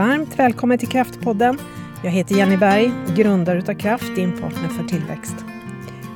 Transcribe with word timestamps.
Varmt 0.00 0.38
välkommen 0.38 0.78
till 0.78 0.88
Kraftpodden. 0.88 1.58
Jag 2.04 2.10
heter 2.10 2.34
Jenny 2.34 2.56
Berg, 2.56 2.92
grundare 3.16 3.58
utav 3.58 3.74
Kraft, 3.74 4.14
din 4.14 4.40
partner 4.40 4.68
för 4.68 4.84
tillväxt. 4.84 5.34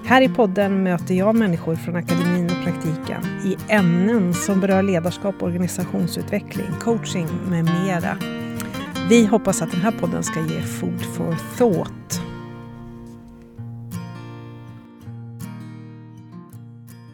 Här 0.05 0.23
i 0.23 0.29
podden 0.29 0.83
möter 0.83 1.15
jag 1.15 1.35
människor 1.35 1.77
från 1.77 1.97
akademin 1.97 2.45
och 2.45 2.65
praktiken 2.65 3.25
i 3.45 3.57
ämnen 3.69 4.35
som 4.35 4.61
berör 4.61 4.83
ledarskap, 4.83 5.43
organisationsutveckling, 5.43 6.67
coaching 6.81 7.29
med 7.51 7.65
mera. 7.65 8.19
Vi 9.09 9.27
hoppas 9.27 9.63
att 9.63 9.71
den 9.71 9.81
här 9.81 9.93
podden 9.93 10.25
ska 10.25 10.41
ge 10.41 10.63
food 10.63 11.03
for 11.17 11.37
thought. 11.59 12.21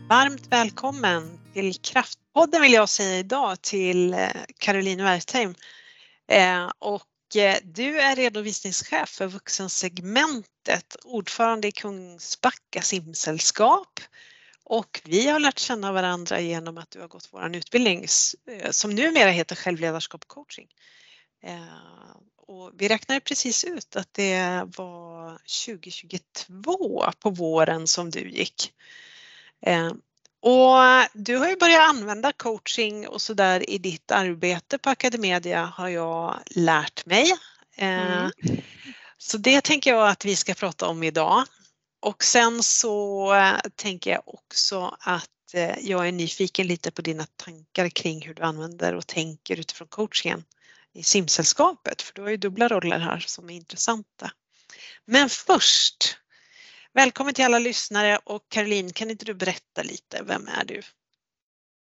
Varmt 0.08 0.46
välkommen 0.50 1.38
till 1.52 1.74
Kraftpodden 1.74 2.62
vill 2.62 2.72
jag 2.72 2.88
säga 2.88 3.18
idag 3.18 3.62
till 3.62 4.14
eh, 4.14 4.18
Caroline 4.58 5.04
Wertheim. 5.04 5.54
Eh, 6.30 6.70
och 6.78 7.36
eh, 7.36 7.56
du 7.64 8.00
är 8.00 8.16
redovisningschef 8.16 9.08
för 9.08 9.26
vuxensegmentet, 9.26 10.96
ordförande 11.04 11.68
i 11.68 11.72
Kungsbacka 11.72 12.82
simsällskap 12.82 14.00
och 14.64 15.00
vi 15.04 15.28
har 15.28 15.38
lärt 15.38 15.58
känna 15.58 15.92
varandra 15.92 16.40
genom 16.40 16.78
att 16.78 16.90
du 16.90 17.00
har 17.00 17.08
gått 17.08 17.28
vår 17.32 17.56
utbildning 17.56 18.06
eh, 18.46 18.70
som 18.70 18.90
numera 18.90 19.30
heter 19.30 19.56
självledarskap 19.56 20.22
och 20.22 20.28
coaching. 20.28 20.68
Och 22.36 22.72
vi 22.74 22.88
räknade 22.88 23.20
precis 23.20 23.64
ut 23.64 23.96
att 23.96 24.14
det 24.14 24.62
var 24.76 25.38
2022 25.66 27.12
på 27.18 27.30
våren 27.30 27.86
som 27.86 28.10
du 28.10 28.30
gick. 28.30 28.72
Eh, 30.42 30.50
och 30.50 31.08
du 31.12 31.36
har 31.36 31.48
ju 31.48 31.56
börjat 31.56 31.88
använda 31.88 32.32
coaching 32.32 33.08
och 33.08 33.22
sådär 33.22 33.70
i 33.70 33.78
ditt 33.78 34.10
arbete 34.10 34.78
på 34.78 34.90
Academedia 34.90 35.64
har 35.64 35.88
jag 35.88 36.38
lärt 36.46 37.06
mig. 37.06 37.32
Eh, 37.76 38.16
mm. 38.16 38.30
Så 39.18 39.38
det 39.38 39.60
tänker 39.60 39.90
jag 39.90 40.08
att 40.08 40.24
vi 40.24 40.36
ska 40.36 40.54
prata 40.54 40.86
om 40.86 41.02
idag. 41.02 41.44
Och 42.00 42.24
sen 42.24 42.62
så 42.62 43.34
eh, 43.34 43.58
tänker 43.76 44.10
jag 44.10 44.22
också 44.26 44.96
att 45.00 45.26
jag 45.80 46.08
är 46.08 46.12
nyfiken 46.12 46.66
lite 46.66 46.90
på 46.90 47.02
dina 47.02 47.26
tankar 47.36 47.88
kring 47.88 48.26
hur 48.26 48.34
du 48.34 48.42
använder 48.42 48.94
och 48.94 49.06
tänker 49.06 49.60
utifrån 49.60 49.88
coachingen 49.88 50.44
i 50.92 51.02
simsällskapet, 51.02 52.02
för 52.02 52.14
du 52.14 52.22
har 52.22 52.28
ju 52.30 52.36
dubbla 52.36 52.68
roller 52.68 52.98
här 52.98 53.18
som 53.18 53.50
är 53.50 53.54
intressanta. 53.54 54.30
Men 55.04 55.28
först 55.28 56.19
Välkommen 56.94 57.34
till 57.34 57.44
alla 57.44 57.58
lyssnare 57.58 58.18
och 58.24 58.42
Caroline, 58.48 58.92
kan 58.92 59.10
inte 59.10 59.24
du 59.24 59.34
berätta 59.34 59.82
lite, 59.82 60.22
vem 60.22 60.48
är 60.48 60.64
du? 60.64 60.82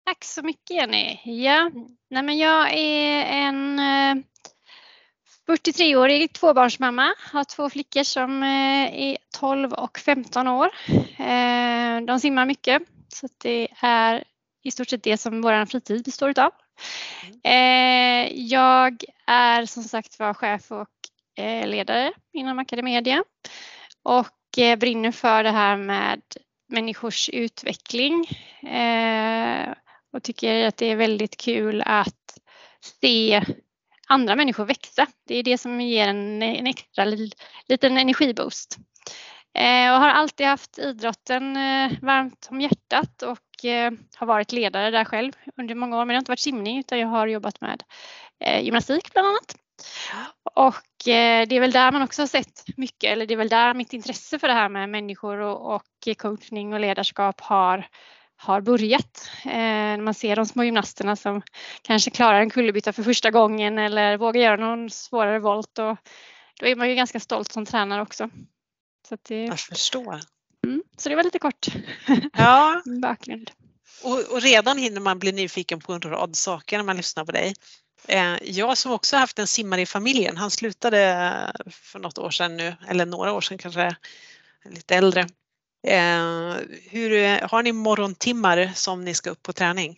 Tack 0.06 0.24
så 0.24 0.42
mycket 0.42 0.76
Jenny. 0.76 1.20
Ja, 1.24 1.70
nej 2.10 2.22
men 2.22 2.38
jag 2.38 2.72
är 2.72 3.24
en 3.24 3.80
43-årig 5.48 6.22
eh, 6.22 6.28
tvåbarnsmamma, 6.28 7.14
har 7.32 7.44
två 7.44 7.70
flickor 7.70 8.02
som 8.02 8.42
eh, 8.42 9.02
är 9.02 9.16
12 9.38 9.72
och 9.72 9.98
15 9.98 10.46
år. 10.48 10.70
Eh, 11.18 12.00
de 12.06 12.20
simmar 12.20 12.46
mycket 12.46 12.82
så 13.08 13.28
det 13.38 13.68
är 13.80 14.24
i 14.62 14.70
stort 14.70 14.88
sett 14.88 15.02
det 15.02 15.16
som 15.16 15.42
vår 15.42 15.66
fritid 15.66 16.04
består 16.04 16.38
av. 16.38 16.52
Jag 18.32 19.04
är 19.26 19.66
som 19.66 19.82
sagt 19.82 20.18
var 20.18 20.34
chef 20.34 20.72
och 20.72 20.88
ledare 21.64 22.12
inom 22.32 22.58
Academedia 22.58 23.24
och 24.02 24.37
Eh, 24.58 24.76
brinner 24.76 25.12
för 25.12 25.42
det 25.42 25.50
här 25.50 25.76
med 25.76 26.22
människors 26.68 27.28
utveckling 27.28 28.26
eh, 28.62 29.74
och 30.12 30.22
tycker 30.22 30.66
att 30.66 30.76
det 30.76 30.86
är 30.86 30.96
väldigt 30.96 31.36
kul 31.36 31.82
att 31.86 32.38
se 33.00 33.44
andra 34.06 34.36
människor 34.36 34.64
växa. 34.64 35.06
Det 35.26 35.34
är 35.34 35.42
det 35.42 35.58
som 35.58 35.80
ger 35.80 36.08
en, 36.08 36.42
en 36.42 36.66
extra 36.66 37.04
liten 37.68 37.98
energiboost. 37.98 38.78
Eh, 39.54 39.92
och 39.92 40.00
har 40.00 40.08
alltid 40.08 40.46
haft 40.46 40.78
idrotten 40.78 41.56
eh, 41.56 41.92
varmt 42.02 42.48
om 42.50 42.60
hjärtat 42.60 43.22
och 43.22 43.64
eh, 43.64 43.92
har 44.16 44.26
varit 44.26 44.52
ledare 44.52 44.90
där 44.90 45.04
själv 45.04 45.32
under 45.56 45.74
många 45.74 45.96
år. 45.96 46.04
Men 46.04 46.08
det 46.08 46.14
har 46.14 46.20
inte 46.20 46.30
varit 46.30 46.40
simning 46.40 46.78
utan 46.78 46.98
jag 46.98 47.08
har 47.08 47.26
jobbat 47.26 47.60
med 47.60 47.82
gymnastik 48.62 49.12
bland 49.12 49.28
annat. 49.28 49.56
Och 50.54 51.08
eh, 51.08 51.46
det 51.48 51.56
är 51.56 51.60
väl 51.60 51.70
där 51.70 51.92
man 51.92 52.02
också 52.02 52.22
har 52.22 52.26
sett 52.26 52.64
mycket, 52.76 53.12
eller 53.12 53.26
det 53.26 53.34
är 53.34 53.38
väl 53.38 53.48
där 53.48 53.74
mitt 53.74 53.92
intresse 53.92 54.38
för 54.38 54.48
det 54.48 54.54
här 54.54 54.68
med 54.68 54.88
människor 54.88 55.38
och, 55.38 55.74
och 55.74 56.18
coachning 56.18 56.72
och 56.72 56.80
ledarskap 56.80 57.40
har, 57.40 57.86
har 58.36 58.60
börjat. 58.60 59.30
Eh, 59.44 59.96
man 59.96 60.14
ser 60.14 60.36
de 60.36 60.46
små 60.46 60.64
gymnasterna 60.64 61.16
som 61.16 61.42
kanske 61.82 62.10
klarar 62.10 62.40
en 62.40 62.50
kullerbytta 62.50 62.92
för 62.92 63.02
första 63.02 63.30
gången 63.30 63.78
eller 63.78 64.16
vågar 64.16 64.40
göra 64.40 64.56
någon 64.56 64.90
svårare 64.90 65.38
volt. 65.38 65.78
Och 65.78 65.96
då 66.60 66.66
är 66.66 66.76
man 66.76 66.88
ju 66.88 66.94
ganska 66.94 67.20
stolt 67.20 67.52
som 67.52 67.66
tränare 67.66 68.02
också. 68.02 68.30
Så 69.08 69.16
det, 69.28 69.44
Jag 69.44 69.60
förstår. 69.60 70.20
Mm, 70.64 70.82
så 70.96 71.08
det 71.08 71.16
var 71.16 71.22
lite 71.22 71.38
kort 71.38 71.66
ja. 72.32 72.82
bakgrund. 73.02 73.50
Och, 74.02 74.32
och 74.32 74.42
redan 74.42 74.78
hinner 74.78 75.00
man 75.00 75.18
bli 75.18 75.32
nyfiken 75.32 75.80
på 75.80 75.92
en 75.92 76.00
rad 76.00 76.36
saker 76.36 76.76
när 76.76 76.84
man 76.84 76.96
lyssnar 76.96 77.24
på 77.24 77.32
dig. 77.32 77.54
Eh, 78.08 78.36
jag 78.42 78.78
som 78.78 78.92
också 78.92 79.16
haft 79.16 79.38
en 79.38 79.46
simmare 79.46 79.80
i 79.80 79.86
familjen, 79.86 80.36
han 80.36 80.50
slutade 80.50 81.52
för 81.70 81.98
något 81.98 82.18
år 82.18 82.30
sedan 82.30 82.56
nu, 82.56 82.76
eller 82.88 83.06
några 83.06 83.32
år 83.32 83.40
sedan 83.40 83.58
kanske, 83.58 83.96
lite 84.64 84.96
äldre. 84.96 85.20
Eh, 85.86 86.54
hur, 86.90 87.40
har 87.48 87.62
ni 87.62 87.72
morgontimmar 87.72 88.70
som 88.74 89.04
ni 89.04 89.14
ska 89.14 89.30
upp 89.30 89.42
på 89.42 89.52
träning? 89.52 89.96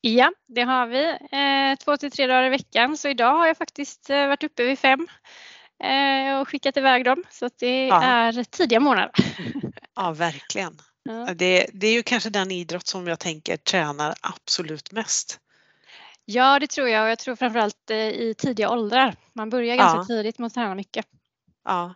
Ja, 0.00 0.32
det 0.48 0.62
har 0.62 0.86
vi. 0.86 1.08
Eh, 1.10 1.84
två 1.84 1.96
till 1.96 2.10
tre 2.10 2.26
dagar 2.26 2.44
i 2.44 2.48
veckan. 2.48 2.96
Så 2.96 3.08
idag 3.08 3.38
har 3.38 3.46
jag 3.46 3.56
faktiskt 3.56 4.08
varit 4.08 4.44
uppe 4.44 4.64
vid 4.64 4.78
fem 4.78 5.08
och 6.40 6.48
skickat 6.48 6.76
iväg 6.76 7.04
dem. 7.04 7.24
Så 7.30 7.50
det 7.58 7.86
ja. 7.86 8.02
är 8.02 8.44
tidiga 8.44 8.80
morgnar. 8.80 9.10
Ja, 9.94 10.12
verkligen. 10.12 10.78
Ja. 11.02 11.34
Det, 11.34 11.66
det, 11.72 11.86
är 11.86 11.92
ju 11.92 12.02
kanske 12.02 12.30
den 12.30 12.50
idrott 12.50 12.86
som 12.86 13.06
jag 13.06 13.18
tänker 13.18 13.56
tränar 13.56 14.14
absolut 14.20 14.92
mest. 14.92 15.40
Ja, 16.24 16.58
det 16.58 16.66
tror 16.66 16.88
jag 16.88 17.04
och 17.04 17.10
jag 17.10 17.18
tror 17.18 17.36
framförallt 17.36 17.90
eh, 17.90 17.96
i 17.96 18.34
tidiga 18.38 18.70
åldrar. 18.70 19.16
Man 19.32 19.50
börjar 19.50 19.76
ganska 19.76 19.98
ja. 19.98 20.04
tidigt 20.04 20.38
med 20.38 20.46
att 20.46 20.54
träna 20.54 20.74
mycket. 20.74 21.06
Ja. 21.64 21.94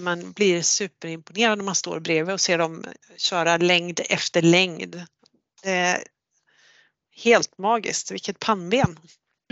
Man 0.00 0.32
blir 0.32 0.62
superimponerad 0.62 1.58
när 1.58 1.64
man 1.64 1.74
står 1.74 2.00
bredvid 2.00 2.34
och 2.34 2.40
ser 2.40 2.58
dem 2.58 2.84
köra 3.16 3.56
längd 3.56 4.00
efter 4.10 4.42
längd. 4.42 5.06
helt 7.24 7.58
magiskt, 7.58 8.10
vilket 8.10 8.38
pannben! 8.38 8.98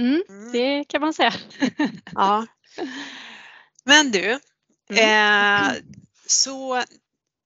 Mm, 0.00 0.22
mm. 0.28 0.52
Det 0.52 0.84
kan 0.84 1.00
man 1.00 1.14
säga. 1.14 1.32
ja. 2.12 2.46
Men 3.84 4.10
du, 4.10 4.38
mm. 4.90 5.70
eh, 5.70 5.76
så 6.26 6.82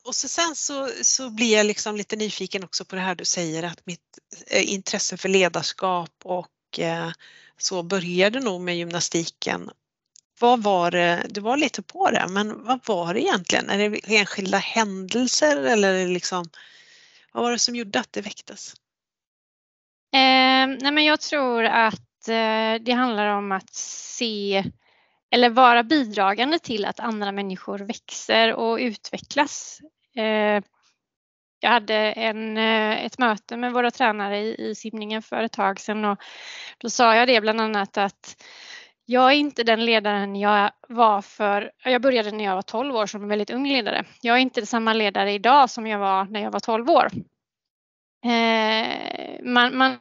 och 0.07 0.15
så 0.15 0.29
sen 0.29 0.55
så, 0.55 0.91
så 1.03 1.31
blir 1.31 1.57
jag 1.57 1.67
liksom 1.67 1.97
lite 1.97 2.17
nyfiken 2.17 2.65
också 2.65 2.85
på 2.85 2.97
det 2.97 3.03
här 3.03 3.15
du 3.15 3.25
säger 3.25 3.63
att 3.63 3.87
mitt 3.87 4.19
eh, 4.47 4.73
intresse 4.73 5.17
för 5.17 5.29
ledarskap 5.29 6.11
och 6.25 6.79
eh, 6.79 7.11
så 7.59 7.83
började 7.83 8.41
nog 8.41 8.61
med 8.61 8.77
gymnastiken. 8.77 9.71
Vad 10.41 10.63
var 10.63 10.91
det, 10.91 11.27
du 11.31 11.41
var 11.41 11.57
lite 11.57 11.83
på 11.83 12.11
det, 12.11 12.27
men 12.29 12.65
vad 12.65 12.87
var 12.87 13.15
det 13.15 13.21
egentligen? 13.21 13.71
Är 13.71 13.91
det 13.91 14.17
enskilda 14.17 14.59
händelser 14.59 15.57
eller 15.57 16.09
liksom, 16.09 16.45
vad 17.33 17.45
var 17.45 17.53
det 17.53 17.59
som 17.59 17.77
gjorde 17.77 18.01
att 18.01 18.13
det 18.13 18.21
väcktes? 18.21 18.75
Eh, 20.15 20.67
nej 20.81 20.93
men 20.93 21.05
jag 21.05 21.21
tror 21.21 21.65
att 21.65 22.29
eh, 22.29 22.83
det 22.85 22.93
handlar 22.93 23.27
om 23.27 23.53
att 23.53 23.75
se 23.75 24.65
eller 25.31 25.51
vara 25.51 25.83
bidragande 25.83 26.59
till 26.59 26.85
att 26.85 27.01
andra 27.01 27.33
människor 27.33 27.79
växer 27.79 28.53
och 28.53 28.77
utvecklas. 28.77 29.81
Eh, 30.17 30.63
jag 31.61 31.71
hade 31.71 31.95
en, 31.95 32.57
eh, 32.57 33.05
ett 33.05 33.19
möte 33.19 33.57
med 33.57 33.73
våra 33.73 33.91
tränare 33.91 34.39
i, 34.39 34.71
i 34.71 34.75
simningen 34.75 35.23
för 35.23 35.43
ett 35.43 35.53
tag 35.53 35.81
sedan 35.81 36.05
och 36.05 36.19
då 36.79 36.91
sa 36.91 37.15
jag 37.17 37.29
det 37.29 37.41
bland 37.41 37.61
annat 37.61 37.97
att 37.97 38.45
jag 39.05 39.33
är 39.33 39.37
inte 39.37 39.65
den 39.65 39.85
ledaren 39.85 40.37
jag 40.37 40.71
var 40.89 41.23
för, 41.23 41.71
jag 41.85 42.03
började 42.03 42.31
när 42.31 42.45
jag 42.45 42.55
var 42.55 42.63
12 42.63 42.97
år 42.97 43.07
som 43.07 43.23
en 43.23 43.29
väldigt 43.29 43.51
ung 43.51 43.69
ledare. 43.69 44.05
Jag 44.21 44.37
är 44.37 44.41
inte 44.41 44.67
samma 44.67 44.93
ledare 44.93 45.33
idag 45.33 45.71
som 45.71 45.87
jag 45.87 45.99
var 45.99 46.25
när 46.25 46.43
jag 46.43 46.51
var 46.51 46.61
12 46.61 46.91
år. 46.91 47.09
Eh, 48.25 48.87
man, 49.43 49.77
man 49.77 49.99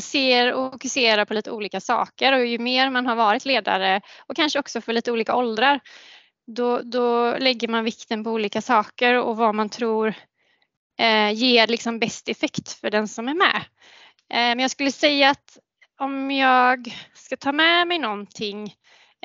ser 0.00 0.52
och 0.52 0.72
fokuserar 0.72 1.24
på 1.24 1.34
lite 1.34 1.50
olika 1.50 1.80
saker 1.80 2.32
och 2.32 2.46
ju 2.46 2.58
mer 2.58 2.90
man 2.90 3.06
har 3.06 3.16
varit 3.16 3.44
ledare 3.44 4.00
och 4.26 4.36
kanske 4.36 4.58
också 4.58 4.80
för 4.80 4.92
lite 4.92 5.12
olika 5.12 5.36
åldrar 5.36 5.80
då, 6.54 6.82
då 6.82 7.36
lägger 7.38 7.68
man 7.68 7.84
vikten 7.84 8.24
på 8.24 8.30
olika 8.30 8.62
saker 8.62 9.18
och 9.18 9.36
vad 9.36 9.54
man 9.54 9.68
tror 9.68 10.14
eh, 10.98 11.32
ger 11.32 11.66
liksom 11.66 11.98
bäst 11.98 12.28
effekt 12.28 12.72
för 12.72 12.90
den 12.90 13.08
som 13.08 13.28
är 13.28 13.34
med. 13.34 13.56
Eh, 14.30 14.56
men 14.56 14.58
jag 14.58 14.70
skulle 14.70 14.92
säga 14.92 15.30
att 15.30 15.58
om 15.98 16.30
jag 16.30 16.94
ska 17.14 17.36
ta 17.36 17.52
med 17.52 17.88
mig 17.88 17.98
någonting 17.98 18.74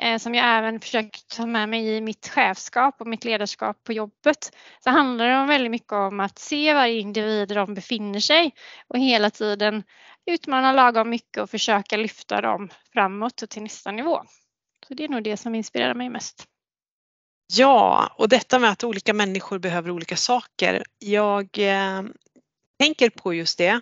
eh, 0.02 0.18
som 0.18 0.34
jag 0.34 0.58
även 0.58 0.80
försöker 0.80 1.20
ta 1.36 1.46
med 1.46 1.68
mig 1.68 1.96
i 1.96 2.00
mitt 2.00 2.28
chefskap 2.28 3.00
och 3.00 3.06
mitt 3.06 3.24
ledarskap 3.24 3.84
på 3.84 3.92
jobbet, 3.92 4.56
så 4.84 4.90
handlar 4.90 5.28
det 5.28 5.38
om 5.38 5.48
väldigt 5.48 5.70
mycket 5.70 5.92
om 5.92 6.20
att 6.20 6.38
se 6.38 6.74
varje 6.74 7.00
individ 7.00 7.48
där 7.48 7.56
de 7.56 7.74
befinner 7.74 8.20
sig 8.20 8.54
och 8.88 8.98
hela 8.98 9.30
tiden 9.30 9.82
utmana 10.26 10.72
lagom 10.72 11.10
mycket 11.10 11.42
och 11.42 11.50
försöka 11.50 11.96
lyfta 11.96 12.40
dem 12.40 12.68
framåt 12.92 13.42
och 13.42 13.50
till 13.50 13.62
nästa 13.62 13.90
nivå. 13.90 14.22
Så 14.88 14.94
det 14.94 15.04
är 15.04 15.08
nog 15.08 15.22
det 15.22 15.36
som 15.36 15.54
inspirerar 15.54 15.94
mig 15.94 16.08
mest. 16.08 16.48
Ja, 17.52 18.12
och 18.16 18.28
detta 18.28 18.58
med 18.58 18.70
att 18.70 18.84
olika 18.84 19.12
människor 19.14 19.58
behöver 19.58 19.90
olika 19.90 20.16
saker. 20.16 20.84
Jag 20.98 21.58
eh, 21.58 22.02
tänker 22.78 23.10
på 23.10 23.34
just 23.34 23.58
det. 23.58 23.80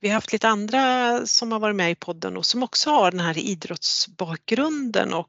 Vi 0.00 0.08
har 0.08 0.14
haft 0.14 0.32
lite 0.32 0.48
andra 0.48 1.26
som 1.26 1.52
har 1.52 1.58
varit 1.58 1.76
med 1.76 1.90
i 1.90 1.94
podden 1.94 2.36
och 2.36 2.46
som 2.46 2.62
också 2.62 2.90
har 2.90 3.10
den 3.10 3.20
här 3.20 3.38
idrottsbakgrunden 3.38 5.14
och 5.14 5.28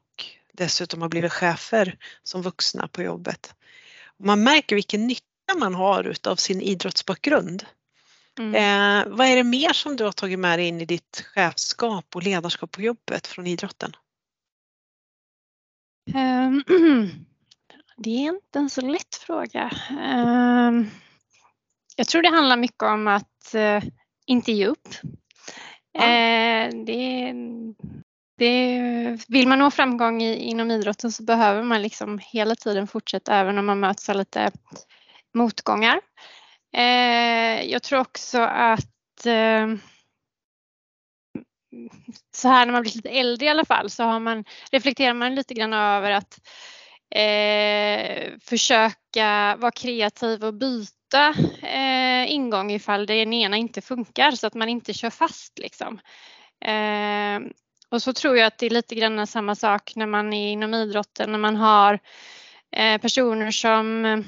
dessutom 0.52 1.02
har 1.02 1.08
blivit 1.08 1.32
chefer 1.32 1.98
som 2.22 2.42
vuxna 2.42 2.88
på 2.88 3.02
jobbet. 3.02 3.54
Man 4.18 4.42
märker 4.42 4.74
vilken 4.74 5.06
nytta 5.06 5.54
man 5.58 5.74
har 5.74 6.04
utav 6.04 6.36
sin 6.36 6.60
idrottsbakgrund. 6.60 7.66
Mm. 8.38 8.54
Eh, 8.54 9.16
vad 9.16 9.26
är 9.26 9.36
det 9.36 9.44
mer 9.44 9.72
som 9.72 9.96
du 9.96 10.04
har 10.04 10.12
tagit 10.12 10.38
med 10.38 10.58
dig 10.58 10.66
in 10.66 10.80
i 10.80 10.84
ditt 10.84 11.24
chefskap 11.34 12.16
och 12.16 12.22
ledarskap 12.22 12.70
på 12.70 12.82
jobbet 12.82 13.26
från 13.26 13.46
idrotten? 13.46 13.96
Um, 16.14 17.24
det 17.96 18.10
är 18.10 18.28
inte 18.28 18.58
en 18.58 18.70
så 18.70 18.80
lätt 18.80 19.14
fråga. 19.14 19.70
Um, 19.90 20.90
jag 21.96 22.08
tror 22.08 22.22
det 22.22 22.28
handlar 22.28 22.56
mycket 22.56 22.82
om 22.82 23.08
att 23.08 23.54
uh, 23.54 23.82
inte 24.26 24.52
ge 24.52 24.66
upp. 24.66 24.88
Ja. 25.92 26.00
Uh, 26.00 26.84
det, 26.84 27.32
det, 28.38 29.24
vill 29.28 29.48
man 29.48 29.58
nå 29.58 29.70
framgång 29.70 30.22
i, 30.22 30.36
inom 30.36 30.70
idrotten 30.70 31.12
så 31.12 31.22
behöver 31.22 31.62
man 31.62 31.82
liksom 31.82 32.18
hela 32.22 32.54
tiden 32.54 32.86
fortsätta 32.86 33.34
även 33.34 33.58
om 33.58 33.66
man 33.66 33.80
möts 33.80 34.08
av 34.08 34.16
lite 34.16 34.50
motgångar. 35.34 36.00
Uh, 36.76 37.62
jag 37.70 37.82
tror 37.82 38.00
också 38.00 38.40
att 38.40 38.90
så 42.34 42.48
här 42.48 42.66
när 42.66 42.72
man 42.72 42.82
blir 42.82 42.92
lite 42.92 43.08
äldre 43.08 43.46
i 43.46 43.48
alla 43.48 43.64
fall 43.64 43.90
så 43.90 44.04
har 44.04 44.20
man, 44.20 44.44
reflekterar 44.70 45.14
man 45.14 45.34
lite 45.34 45.54
grann 45.54 45.72
över 45.72 46.10
att 46.10 46.40
eh, 47.14 48.32
försöka 48.40 49.56
vara 49.58 49.70
kreativ 49.70 50.44
och 50.44 50.54
byta 50.54 51.34
eh, 51.62 52.32
ingång 52.32 52.72
ifall 52.72 53.06
det 53.06 53.14
ena 53.14 53.56
inte 53.56 53.80
funkar 53.80 54.30
så 54.30 54.46
att 54.46 54.54
man 54.54 54.68
inte 54.68 54.92
kör 54.92 55.10
fast 55.10 55.58
liksom. 55.58 56.00
Eh, 56.64 57.40
och 57.88 58.02
så 58.02 58.12
tror 58.12 58.36
jag 58.36 58.46
att 58.46 58.58
det 58.58 58.66
är 58.66 58.70
lite 58.70 58.94
grann 58.94 59.26
samma 59.26 59.54
sak 59.54 59.92
när 59.96 60.06
man 60.06 60.32
är 60.32 60.52
inom 60.52 60.74
idrotten, 60.74 61.32
när 61.32 61.38
man 61.38 61.56
har 61.56 61.98
eh, 62.76 63.00
personer 63.00 63.50
som 63.50 64.04
eh, 64.04 64.18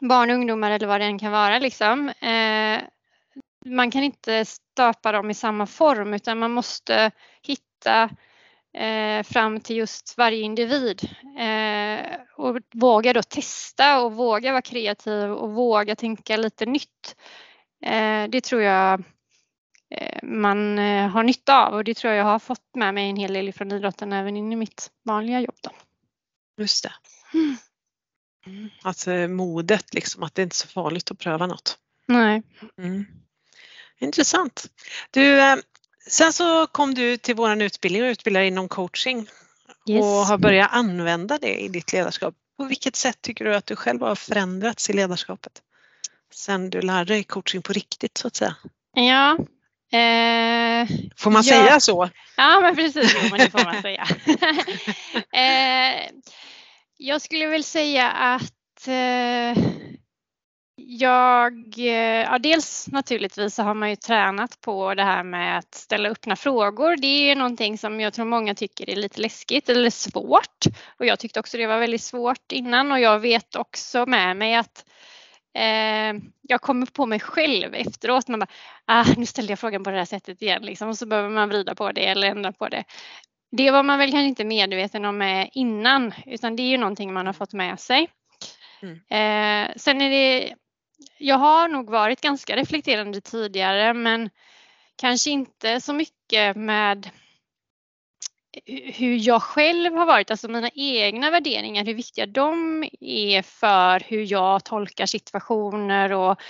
barn 0.00 0.30
och 0.30 0.36
ungdomar 0.36 0.70
eller 0.70 0.86
vad 0.86 1.00
det 1.00 1.04
än 1.04 1.18
kan 1.18 1.32
vara 1.32 1.58
liksom. 1.58 2.08
Eh, 2.08 2.80
man 3.66 3.90
kan 3.90 4.02
inte 4.02 4.44
stöpa 4.44 5.12
dem 5.12 5.30
i 5.30 5.34
samma 5.34 5.66
form 5.66 6.14
utan 6.14 6.38
man 6.38 6.50
måste 6.50 7.10
hitta 7.42 8.10
eh, 8.74 9.22
fram 9.22 9.60
till 9.60 9.76
just 9.76 10.18
varje 10.18 10.42
individ 10.42 11.08
eh, 11.38 12.16
och 12.36 12.58
våga 12.74 13.12
då 13.12 13.22
testa 13.22 14.00
och 14.00 14.12
våga 14.12 14.52
vara 14.52 14.62
kreativ 14.62 15.30
och 15.30 15.50
våga 15.50 15.96
tänka 15.96 16.36
lite 16.36 16.66
nytt. 16.66 17.16
Eh, 17.84 18.28
det 18.28 18.40
tror 18.40 18.62
jag 18.62 19.04
eh, 19.90 20.18
man 20.22 20.78
eh, 20.78 21.08
har 21.08 21.22
nytta 21.22 21.66
av 21.66 21.74
och 21.74 21.84
det 21.84 21.94
tror 21.94 22.12
jag 22.12 22.20
jag 22.20 22.32
har 22.32 22.38
fått 22.38 22.74
med 22.74 22.94
mig 22.94 23.10
en 23.10 23.16
hel 23.16 23.32
del 23.32 23.52
från 23.52 23.72
idrotten 23.72 24.12
även 24.12 24.36
in 24.36 24.52
i 24.52 24.56
mitt 24.56 24.90
vanliga 25.04 25.40
jobb. 25.40 25.56
Då. 25.62 25.70
Just 26.58 26.82
det. 26.82 26.92
Mm. 27.34 27.56
mm. 28.46 28.70
Alltså 28.82 29.10
modet 29.10 29.94
liksom, 29.94 30.22
att 30.22 30.34
det 30.34 30.42
inte 30.42 30.54
är 30.54 30.56
så 30.56 30.68
farligt 30.68 31.10
att 31.10 31.18
pröva 31.18 31.46
något. 31.46 31.78
Nej. 32.06 32.42
Mm. 32.78 33.06
Intressant. 34.00 34.66
Du, 35.10 35.40
eh, 35.40 35.56
sen 36.06 36.32
så 36.32 36.66
kom 36.66 36.94
du 36.94 37.16
till 37.16 37.34
vår 37.34 37.62
utbildning 37.62 38.02
och 38.02 38.08
utbildar 38.08 38.42
inom 38.42 38.68
coaching 38.68 39.28
yes. 39.88 40.02
och 40.02 40.06
har 40.06 40.38
börjat 40.38 40.72
använda 40.72 41.38
det 41.38 41.54
i 41.60 41.68
ditt 41.68 41.92
ledarskap. 41.92 42.34
På 42.56 42.64
vilket 42.64 42.96
sätt 42.96 43.18
tycker 43.22 43.44
du 43.44 43.54
att 43.54 43.66
du 43.66 43.76
själv 43.76 44.00
har 44.00 44.14
förändrats 44.14 44.90
i 44.90 44.92
ledarskapet? 44.92 45.52
Sen 46.34 46.70
du 46.70 46.80
lärde 46.80 47.14
dig 47.14 47.24
coaching 47.24 47.62
på 47.62 47.72
riktigt 47.72 48.18
så 48.18 48.26
att 48.26 48.36
säga. 48.36 48.56
Ja. 48.94 49.38
Eh, 49.98 50.88
får 51.16 51.30
man 51.30 51.42
ja. 51.42 51.54
säga 51.54 51.80
så? 51.80 52.10
Ja 52.36 52.60
men 52.60 52.76
precis, 52.76 53.16
jo, 53.22 53.28
men 53.30 53.38
det 53.38 53.50
får 53.50 53.64
man 53.64 53.82
säga. 53.82 54.06
eh, 55.32 56.10
jag 56.96 57.22
skulle 57.22 57.46
väl 57.46 57.64
säga 57.64 58.10
att 58.10 58.88
eh, 58.88 59.64
jag, 60.76 61.78
eh, 61.78 62.22
ja 62.22 62.38
dels 62.38 62.88
naturligtvis 62.88 63.54
så 63.54 63.62
har 63.62 63.74
man 63.74 63.90
ju 63.90 63.96
tränat 63.96 64.60
på 64.60 64.94
det 64.94 65.02
här 65.02 65.22
med 65.22 65.58
att 65.58 65.74
ställa 65.74 66.08
öppna 66.08 66.36
frågor. 66.36 66.96
Det 66.96 67.06
är 67.06 67.28
ju 67.28 67.34
någonting 67.34 67.78
som 67.78 68.00
jag 68.00 68.12
tror 68.12 68.26
många 68.26 68.54
tycker 68.54 68.90
är 68.90 68.96
lite 68.96 69.20
läskigt 69.20 69.68
eller 69.68 69.90
svårt. 69.90 70.64
Och 70.98 71.06
jag 71.06 71.18
tyckte 71.18 71.40
också 71.40 71.56
det 71.56 71.66
var 71.66 71.78
väldigt 71.78 72.02
svårt 72.02 72.52
innan 72.52 72.92
och 72.92 73.00
jag 73.00 73.18
vet 73.18 73.56
också 73.56 74.06
med 74.06 74.36
mig 74.36 74.54
att 74.54 74.84
eh, 75.54 76.22
jag 76.42 76.60
kommer 76.60 76.86
på 76.86 77.06
mig 77.06 77.20
själv 77.20 77.74
efteråt. 77.74 78.28
Man 78.28 78.40
bara, 78.40 78.50
ah, 78.84 79.06
nu 79.16 79.26
ställde 79.26 79.52
jag 79.52 79.58
frågan 79.58 79.84
på 79.84 79.90
det 79.90 79.98
här 79.98 80.04
sättet 80.04 80.42
igen 80.42 80.62
liksom, 80.62 80.88
och 80.88 80.98
så 80.98 81.06
behöver 81.06 81.30
man 81.30 81.48
vrida 81.48 81.74
på 81.74 81.92
det 81.92 82.06
eller 82.06 82.28
ändra 82.28 82.52
på 82.52 82.68
det. 82.68 82.84
Det 83.56 83.70
var 83.70 83.82
man 83.82 83.98
väl 83.98 84.10
kanske 84.10 84.28
inte 84.28 84.44
medveten 84.44 85.04
om 85.04 85.46
innan 85.52 86.14
utan 86.26 86.56
det 86.56 86.62
är 86.62 86.68
ju 86.68 86.78
någonting 86.78 87.12
man 87.12 87.26
har 87.26 87.32
fått 87.32 87.52
med 87.52 87.80
sig. 87.80 88.08
Mm. 88.82 88.94
Eh, 88.94 89.74
sen 89.76 90.00
är 90.00 90.10
det 90.10 90.54
jag 91.18 91.36
har 91.36 91.68
nog 91.68 91.90
varit 91.90 92.20
ganska 92.20 92.56
reflekterande 92.56 93.20
tidigare 93.20 93.94
men 93.94 94.30
kanske 94.96 95.30
inte 95.30 95.80
så 95.80 95.92
mycket 95.92 96.56
med 96.56 97.10
hur 98.94 99.28
jag 99.28 99.42
själv 99.42 99.94
har 99.94 100.06
varit, 100.06 100.30
alltså 100.30 100.48
mina 100.48 100.70
egna 100.74 101.30
värderingar, 101.30 101.84
hur 101.84 101.94
viktiga 101.94 102.26
de 102.26 102.84
är 103.00 103.42
för 103.42 104.00
hur 104.00 104.32
jag 104.32 104.64
tolkar 104.64 105.06
situationer 105.06 106.12
och 106.12 106.40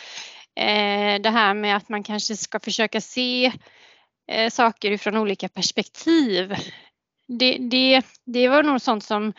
eh, 0.61 1.21
det 1.21 1.31
här 1.31 1.55
med 1.55 1.77
att 1.77 1.89
man 1.89 2.03
kanske 2.03 2.37
ska 2.37 2.61
försöka 2.61 3.01
se 3.01 3.53
eh, 4.29 4.51
saker 4.51 4.97
från 4.97 5.17
olika 5.17 5.49
perspektiv. 5.49 6.55
Det, 7.29 7.59
det, 7.59 8.03
det 8.25 8.49
var 8.49 8.63
nog 8.63 8.81
sånt 8.81 9.05
som, 9.05 9.33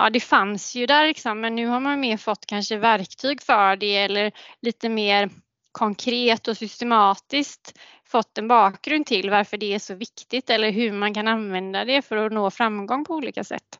ja 0.00 0.10
det 0.10 0.20
fanns 0.20 0.74
ju 0.74 0.86
där 0.86 1.06
liksom, 1.06 1.40
men 1.40 1.56
nu 1.56 1.66
har 1.66 1.80
man 1.80 2.00
mer 2.00 2.16
fått 2.16 2.46
kanske 2.46 2.76
verktyg 2.76 3.42
för 3.42 3.76
det 3.76 3.96
eller 3.96 4.32
lite 4.62 4.88
mer 4.88 5.30
konkret 5.72 6.48
och 6.48 6.56
systematiskt 6.56 7.78
fått 8.04 8.38
en 8.38 8.48
bakgrund 8.48 9.06
till 9.06 9.30
varför 9.30 9.56
det 9.56 9.74
är 9.74 9.78
så 9.78 9.94
viktigt 9.94 10.50
eller 10.50 10.70
hur 10.70 10.92
man 10.92 11.14
kan 11.14 11.28
använda 11.28 11.84
det 11.84 12.02
för 12.02 12.16
att 12.16 12.32
nå 12.32 12.50
framgång 12.50 13.04
på 13.04 13.14
olika 13.14 13.44
sätt. 13.44 13.78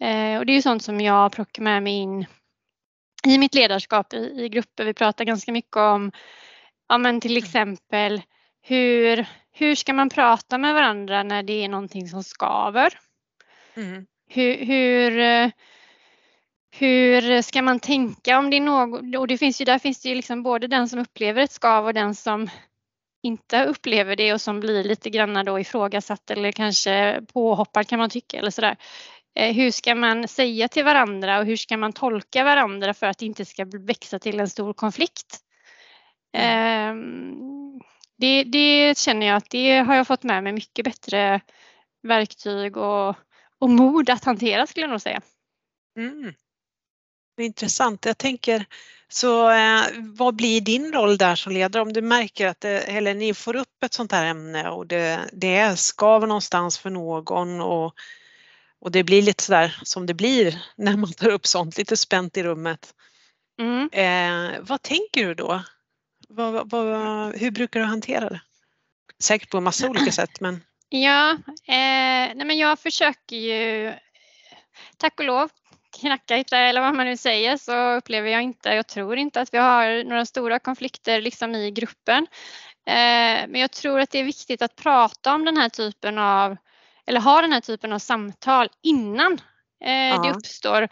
Eh, 0.00 0.38
och 0.38 0.46
det 0.46 0.52
är 0.52 0.54
ju 0.54 0.62
sånt 0.62 0.82
som 0.82 1.00
jag 1.00 1.32
plockar 1.32 1.62
med 1.62 1.82
mig 1.82 1.92
in 1.92 2.26
i 3.26 3.38
mitt 3.38 3.54
ledarskap 3.54 4.14
i, 4.14 4.44
i 4.44 4.48
grupper. 4.48 4.84
Vi 4.84 4.94
pratar 4.94 5.24
ganska 5.24 5.52
mycket 5.52 5.76
om, 5.76 6.12
ja 6.88 6.98
men 6.98 7.20
till 7.20 7.36
exempel 7.36 8.22
hur, 8.62 9.26
hur 9.52 9.74
ska 9.74 9.92
man 9.92 10.08
prata 10.08 10.58
med 10.58 10.74
varandra 10.74 11.22
när 11.22 11.42
det 11.42 11.64
är 11.64 11.68
någonting 11.68 12.08
som 12.08 12.24
skaver? 12.24 12.98
Mm. 13.74 14.06
Hur, 14.34 14.56
hur, 14.56 15.52
hur 16.70 17.42
ska 17.42 17.62
man 17.62 17.80
tänka 17.80 18.38
om 18.38 18.50
det 18.50 18.56
är 18.56 18.60
något, 18.60 19.16
och 19.18 19.26
det 19.26 19.38
finns 19.38 19.60
ju, 19.60 19.64
där 19.64 19.78
finns 19.78 20.02
det 20.02 20.08
ju 20.08 20.14
liksom 20.14 20.42
både 20.42 20.66
den 20.66 20.88
som 20.88 20.98
upplever 20.98 21.42
ett 21.42 21.52
skav 21.52 21.86
och 21.86 21.94
den 21.94 22.14
som 22.14 22.50
inte 23.22 23.64
upplever 23.64 24.16
det 24.16 24.32
och 24.32 24.40
som 24.40 24.60
blir 24.60 24.84
lite 24.84 25.10
grann 25.10 25.44
då 25.44 25.60
ifrågasatt 25.60 26.30
eller 26.30 26.52
kanske 26.52 27.22
påhoppad 27.32 27.88
kan 27.88 27.98
man 27.98 28.10
tycka 28.10 28.38
eller 28.38 28.50
sådär. 28.50 28.76
Eh, 29.34 29.54
hur 29.54 29.70
ska 29.70 29.94
man 29.94 30.28
säga 30.28 30.68
till 30.68 30.84
varandra 30.84 31.38
och 31.38 31.46
hur 31.46 31.56
ska 31.56 31.76
man 31.76 31.92
tolka 31.92 32.44
varandra 32.44 32.94
för 32.94 33.06
att 33.06 33.18
det 33.18 33.26
inte 33.26 33.44
ska 33.44 33.64
växa 33.64 34.18
till 34.18 34.40
en 34.40 34.48
stor 34.48 34.72
konflikt? 34.72 35.38
Mm. 36.32 36.98
Um, 36.98 37.80
det, 38.18 38.44
det, 38.44 38.98
känner 38.98 39.26
jag 39.26 39.36
att 39.36 39.50
det 39.50 39.78
har 39.78 39.94
jag 39.94 40.06
fått 40.06 40.22
med 40.22 40.44
mig 40.44 40.52
mycket 40.52 40.84
bättre 40.84 41.40
verktyg 42.02 42.76
och, 42.76 43.16
och 43.62 43.70
mod 43.70 44.10
att 44.10 44.24
hantera 44.24 44.66
skulle 44.66 44.84
jag 44.84 44.90
nog 44.90 45.00
säga. 45.00 45.20
Mm. 45.96 46.34
Intressant. 47.40 48.04
Jag 48.04 48.18
tänker, 48.18 48.64
så 49.08 49.50
eh, 49.50 49.82
vad 49.98 50.36
blir 50.36 50.60
din 50.60 50.92
roll 50.92 51.18
där 51.18 51.34
som 51.34 51.52
ledare 51.52 51.82
om 51.82 51.92
du 51.92 52.02
märker 52.02 52.46
att 52.46 52.60
det, 52.60 52.80
eller 52.80 53.14
ni 53.14 53.34
får 53.34 53.56
upp 53.56 53.82
ett 53.84 53.92
sånt 53.92 54.12
här 54.12 54.26
ämne 54.26 54.70
och 54.70 54.86
det, 54.86 55.20
det 55.32 55.78
skaver 55.78 56.26
någonstans 56.26 56.78
för 56.78 56.90
någon 56.90 57.60
och, 57.60 57.94
och 58.78 58.90
det 58.90 59.04
blir 59.04 59.22
lite 59.22 59.44
sådär 59.44 59.80
som 59.82 60.06
det 60.06 60.14
blir 60.14 60.62
när 60.76 60.96
man 60.96 61.12
tar 61.12 61.28
upp 61.30 61.46
sånt, 61.46 61.78
lite 61.78 61.96
spänt 61.96 62.36
i 62.36 62.42
rummet. 62.42 62.94
Mm. 63.60 63.88
Eh, 63.92 64.60
vad 64.60 64.82
tänker 64.82 65.26
du 65.26 65.34
då? 65.34 65.62
Vad, 66.28 66.70
vad, 66.70 67.36
hur 67.36 67.50
brukar 67.50 67.80
du 67.80 67.86
hantera 67.86 68.28
det? 68.28 68.40
Säkert 69.22 69.50
på 69.50 69.56
en 69.56 69.64
massa 69.64 69.88
olika 69.88 70.12
sätt 70.12 70.40
men... 70.40 70.60
Ja, 70.94 71.30
eh, 71.66 72.34
nej 72.34 72.44
men 72.44 72.58
jag 72.58 72.78
försöker 72.78 73.36
ju 73.36 73.92
tack 74.96 75.20
och 75.20 75.26
lov, 75.26 75.50
knacka 76.00 76.38
i 76.38 76.44
trä 76.44 76.58
eller 76.58 76.80
vad 76.80 76.94
man 76.94 77.06
nu 77.06 77.16
säger 77.16 77.56
så 77.56 77.92
upplever 77.92 78.30
jag 78.30 78.42
inte, 78.42 78.68
jag 78.68 78.88
tror 78.88 79.16
inte 79.16 79.40
att 79.40 79.54
vi 79.54 79.58
har 79.58 80.04
några 80.04 80.26
stora 80.26 80.58
konflikter 80.58 81.20
liksom 81.20 81.54
i 81.54 81.70
gruppen. 81.70 82.26
Eh, 82.86 83.48
men 83.48 83.54
jag 83.54 83.70
tror 83.70 84.00
att 84.00 84.10
det 84.10 84.18
är 84.18 84.24
viktigt 84.24 84.62
att 84.62 84.76
prata 84.76 85.34
om 85.34 85.44
den 85.44 85.56
här 85.56 85.68
typen 85.68 86.18
av, 86.18 86.56
eller 87.06 87.20
ha 87.20 87.42
den 87.42 87.52
här 87.52 87.60
typen 87.60 87.92
av 87.92 87.98
samtal 87.98 88.68
innan 88.82 89.40
ja. 89.80 90.22
det 90.22 90.30
uppstår 90.30 90.88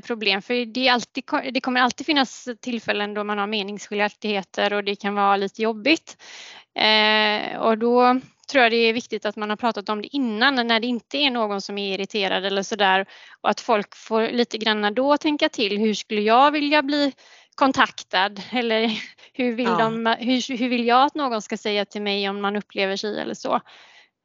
problem. 0.00 0.42
För 0.42 0.66
det, 0.66 0.88
alltid, 0.88 1.24
det 1.52 1.60
kommer 1.60 1.80
alltid 1.80 2.06
finnas 2.06 2.48
tillfällen 2.60 3.14
då 3.14 3.24
man 3.24 3.38
har 3.38 3.46
meningsskiljaktigheter 3.46 4.72
och 4.72 4.84
det 4.84 4.96
kan 4.96 5.14
vara 5.14 5.36
lite 5.36 5.62
jobbigt. 5.62 6.16
Och 7.58 7.78
då 7.78 8.20
tror 8.50 8.62
jag 8.62 8.72
det 8.72 8.76
är 8.76 8.92
viktigt 8.92 9.26
att 9.26 9.36
man 9.36 9.50
har 9.50 9.56
pratat 9.56 9.88
om 9.88 10.02
det 10.02 10.16
innan 10.16 10.66
när 10.66 10.80
det 10.80 10.86
inte 10.86 11.18
är 11.18 11.30
någon 11.30 11.60
som 11.60 11.78
är 11.78 11.94
irriterad 11.94 12.44
eller 12.44 12.62
sådär 12.62 13.06
och 13.40 13.50
att 13.50 13.60
folk 13.60 13.96
får 13.96 14.28
lite 14.28 14.58
grann 14.58 14.94
då 14.94 15.16
tänka 15.16 15.48
till. 15.48 15.78
Hur 15.78 15.94
skulle 15.94 16.20
jag 16.20 16.50
vilja 16.50 16.82
bli 16.82 17.12
kontaktad 17.54 18.42
eller 18.52 19.02
hur 19.32 19.54
vill, 19.54 19.66
ja. 19.66 19.78
de, 19.78 20.06
hur, 20.18 20.58
hur 20.58 20.68
vill 20.68 20.86
jag 20.86 21.02
att 21.02 21.14
någon 21.14 21.42
ska 21.42 21.56
säga 21.56 21.84
till 21.84 22.02
mig 22.02 22.28
om 22.28 22.40
man 22.40 22.56
upplever 22.56 22.96
sig 22.96 23.20
eller 23.20 23.34
så. 23.34 23.60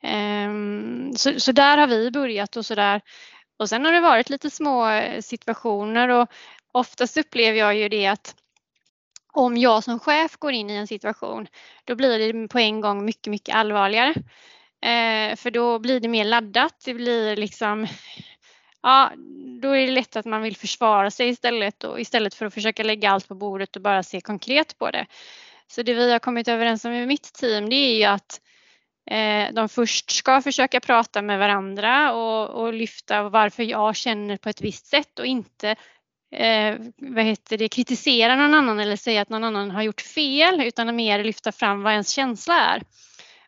Um, 0.04 1.14
så, 1.16 1.40
så 1.40 1.52
där 1.52 1.78
har 1.78 1.88
vi 1.88 2.12
börjat 2.12 2.58
och 2.58 2.66
sådär. 2.66 3.02
Och 3.60 3.70
sen 3.70 3.86
har 3.86 3.92
det 3.92 4.02
varit 4.02 4.30
lite 4.30 4.50
små 4.50 5.02
situationer 5.20 6.10
och 6.10 6.30
oftast 6.72 7.18
upplever 7.18 7.60
jag 7.60 7.76
ju 7.76 7.90
det 7.90 8.08
att 8.08 8.36
om 9.32 9.58
jag 9.58 9.84
som 9.84 10.00
chef 10.00 10.38
går 10.38 10.52
in 10.52 10.70
i 10.70 10.74
en 10.74 10.88
situation, 10.88 11.48
då 11.86 11.96
blir 11.96 12.34
det 12.34 12.48
på 12.48 12.60
en 12.60 12.82
gång 12.82 13.06
mycket, 13.06 13.32
mycket 13.32 13.56
allvarligare. 13.56 14.14
Eh, 14.86 15.36
för 15.36 15.52
då 15.52 15.80
blir 15.80 16.00
det 16.00 16.08
mer 16.08 16.26
laddat. 16.26 16.82
Det 16.86 16.94
blir 16.94 17.36
liksom, 17.36 17.88
ja, 18.82 19.12
då 19.62 19.70
är 19.70 19.88
det 19.88 19.92
lätt 19.92 20.16
att 20.16 20.26
man 20.26 20.42
vill 20.42 20.58
försvara 20.58 21.12
sig 21.12 21.30
istället 21.30 21.84
och 21.84 22.00
istället 22.00 22.34
för 22.34 22.46
att 22.46 22.54
försöka 22.54 22.84
lägga 22.84 23.12
allt 23.12 23.28
på 23.28 23.36
bordet 23.36 23.76
och 23.76 23.82
bara 23.82 24.04
se 24.04 24.22
konkret 24.22 24.78
på 24.78 24.92
det. 24.92 25.06
Så 25.68 25.82
det 25.82 25.94
vi 25.94 26.12
har 26.12 26.20
kommit 26.20 26.48
överens 26.48 26.86
om 26.86 26.92
i 26.92 27.06
mitt 27.06 27.34
team, 27.34 27.70
det 27.70 27.76
är 27.76 27.96
ju 27.96 28.04
att 28.04 28.42
eh, 29.12 29.54
de 29.54 29.70
först 29.70 30.12
ska 30.12 30.42
försöka 30.42 30.80
prata 30.80 31.22
med 31.22 31.40
varandra 31.40 32.14
och, 32.14 32.50
och 32.50 32.74
lyfta 32.74 33.30
varför 33.30 33.64
jag 33.64 33.96
känner 33.96 34.38
på 34.38 34.50
ett 34.50 34.62
visst 34.62 34.86
sätt 34.86 35.20
och 35.20 35.26
inte 35.26 35.76
eh, 36.32 36.76
vad 36.98 37.24
heter 37.24 37.58
det, 37.58 37.70
kritisera 37.70 38.36
någon 38.36 38.54
annan 38.54 38.80
eller 38.80 38.96
säga 38.96 39.22
att 39.22 39.30
någon 39.30 39.44
annan 39.44 39.72
har 39.72 39.82
gjort 39.82 40.02
fel 40.02 40.62
utan 40.62 40.96
mer 40.96 41.24
lyfta 41.24 41.52
fram 41.52 41.84
vad 41.84 41.92
ens 41.92 42.10
känsla 42.10 42.60
är 42.60 42.84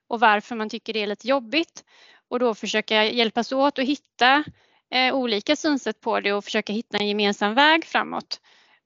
och 0.07 0.19
varför 0.19 0.55
man 0.55 0.69
tycker 0.69 0.93
det 0.93 1.03
är 1.03 1.07
lite 1.07 1.27
jobbigt 1.27 1.83
och 2.29 2.39
då 2.39 2.55
försöka 2.55 3.03
hjälpas 3.03 3.51
åt 3.51 3.77
och 3.77 3.83
hitta 3.83 4.43
eh, 4.91 5.15
olika 5.15 5.55
synsätt 5.55 6.01
på 6.01 6.19
det 6.19 6.33
och 6.33 6.43
försöka 6.43 6.73
hitta 6.73 6.97
en 6.97 7.07
gemensam 7.07 7.53
väg 7.53 7.85
framåt. 7.85 8.39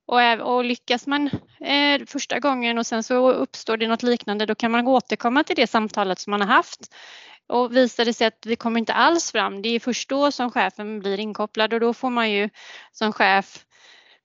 Och, 0.05 0.55
och 0.55 0.63
lyckas 0.63 1.07
man 1.07 1.29
eh, 1.59 2.01
första 2.07 2.39
gången 2.39 2.77
och 2.77 2.87
sen 2.87 3.03
så 3.03 3.31
uppstår 3.31 3.77
det 3.77 3.87
något 3.87 4.03
liknande 4.03 4.45
då 4.45 4.55
kan 4.55 4.71
man 4.71 4.87
återkomma 4.87 5.43
till 5.43 5.55
det 5.55 5.67
samtalet 5.67 6.19
som 6.19 6.31
man 6.31 6.41
har 6.41 6.47
haft. 6.47 6.95
Och 7.47 7.75
visar 7.75 8.05
det 8.05 8.13
sig 8.13 8.27
att 8.27 8.45
vi 8.45 8.55
kommer 8.55 8.79
inte 8.79 8.93
alls 8.93 9.31
fram, 9.31 9.61
det 9.61 9.69
är 9.69 9.79
först 9.79 10.09
då 10.09 10.31
som 10.31 10.51
chefen 10.51 10.99
blir 10.99 11.19
inkopplad 11.19 11.73
och 11.73 11.79
då 11.79 11.93
får 11.93 12.09
man 12.09 12.31
ju 12.31 12.49
som 12.91 13.13
chef 13.13 13.65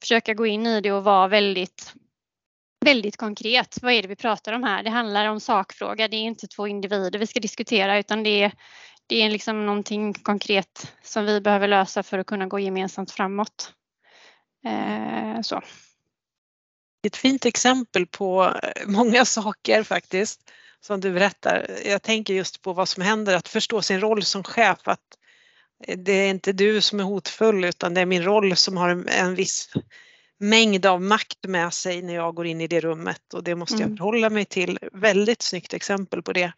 försöka 0.02 0.34
gå 0.34 0.46
in 0.46 0.66
i 0.66 0.80
det 0.80 0.92
och 0.92 1.04
vara 1.04 1.28
väldigt 1.28 1.94
väldigt 2.84 3.16
konkret. 3.16 3.78
Vad 3.82 3.92
är 3.92 4.02
det 4.02 4.08
vi 4.08 4.16
pratar 4.16 4.52
om 4.52 4.62
här? 4.62 4.82
Det 4.82 4.90
handlar 4.90 5.26
om 5.26 5.40
sakfråga. 5.40 6.08
Det 6.08 6.16
är 6.16 6.22
inte 6.22 6.46
två 6.46 6.66
individer 6.66 7.18
vi 7.18 7.26
ska 7.26 7.40
diskutera 7.40 7.98
utan 7.98 8.22
det 8.22 8.42
är, 8.42 8.52
det 9.06 9.22
är 9.22 9.30
liksom 9.30 9.66
någonting 9.66 10.14
konkret 10.14 10.92
som 11.02 11.26
vi 11.26 11.40
behöver 11.40 11.68
lösa 11.68 12.02
för 12.02 12.18
att 12.18 12.26
kunna 12.26 12.46
gå 12.46 12.58
gemensamt 12.58 13.10
framåt. 13.10 13.72
Eh, 14.66 15.40
så. 15.42 15.62
Ett 17.06 17.16
fint 17.16 17.46
exempel 17.46 18.06
på 18.06 18.54
eh, 18.62 18.86
många 18.86 19.24
saker 19.24 19.82
faktiskt 19.82 20.50
som 20.80 21.00
du 21.00 21.12
berättar. 21.12 21.78
Jag 21.84 22.02
tänker 22.02 22.34
just 22.34 22.62
på 22.62 22.72
vad 22.72 22.88
som 22.88 23.02
händer, 23.02 23.36
att 23.36 23.48
förstå 23.48 23.82
sin 23.82 24.00
roll 24.00 24.22
som 24.22 24.44
chef. 24.44 24.78
Att 24.84 25.18
det 25.86 26.12
är 26.12 26.30
inte 26.30 26.52
du 26.52 26.80
som 26.80 27.00
är 27.00 27.04
hotfull 27.04 27.64
utan 27.64 27.94
det 27.94 28.00
är 28.00 28.06
min 28.06 28.22
roll 28.22 28.56
som 28.56 28.76
har 28.76 29.04
en 29.08 29.34
viss 29.34 29.68
mängd 30.38 30.86
av 30.86 31.02
makt 31.02 31.44
med 31.48 31.74
sig 31.74 32.02
när 32.02 32.14
jag 32.14 32.34
går 32.34 32.46
in 32.46 32.60
i 32.60 32.66
det 32.66 32.80
rummet 32.80 33.34
och 33.34 33.44
det 33.44 33.54
måste 33.54 33.74
jag 33.74 33.82
mm. 33.82 33.96
förhålla 33.96 34.30
mig 34.30 34.44
till. 34.44 34.78
Väldigt 34.92 35.42
snyggt 35.42 35.74
exempel 35.74 36.22
på 36.22 36.32
det 36.32 36.52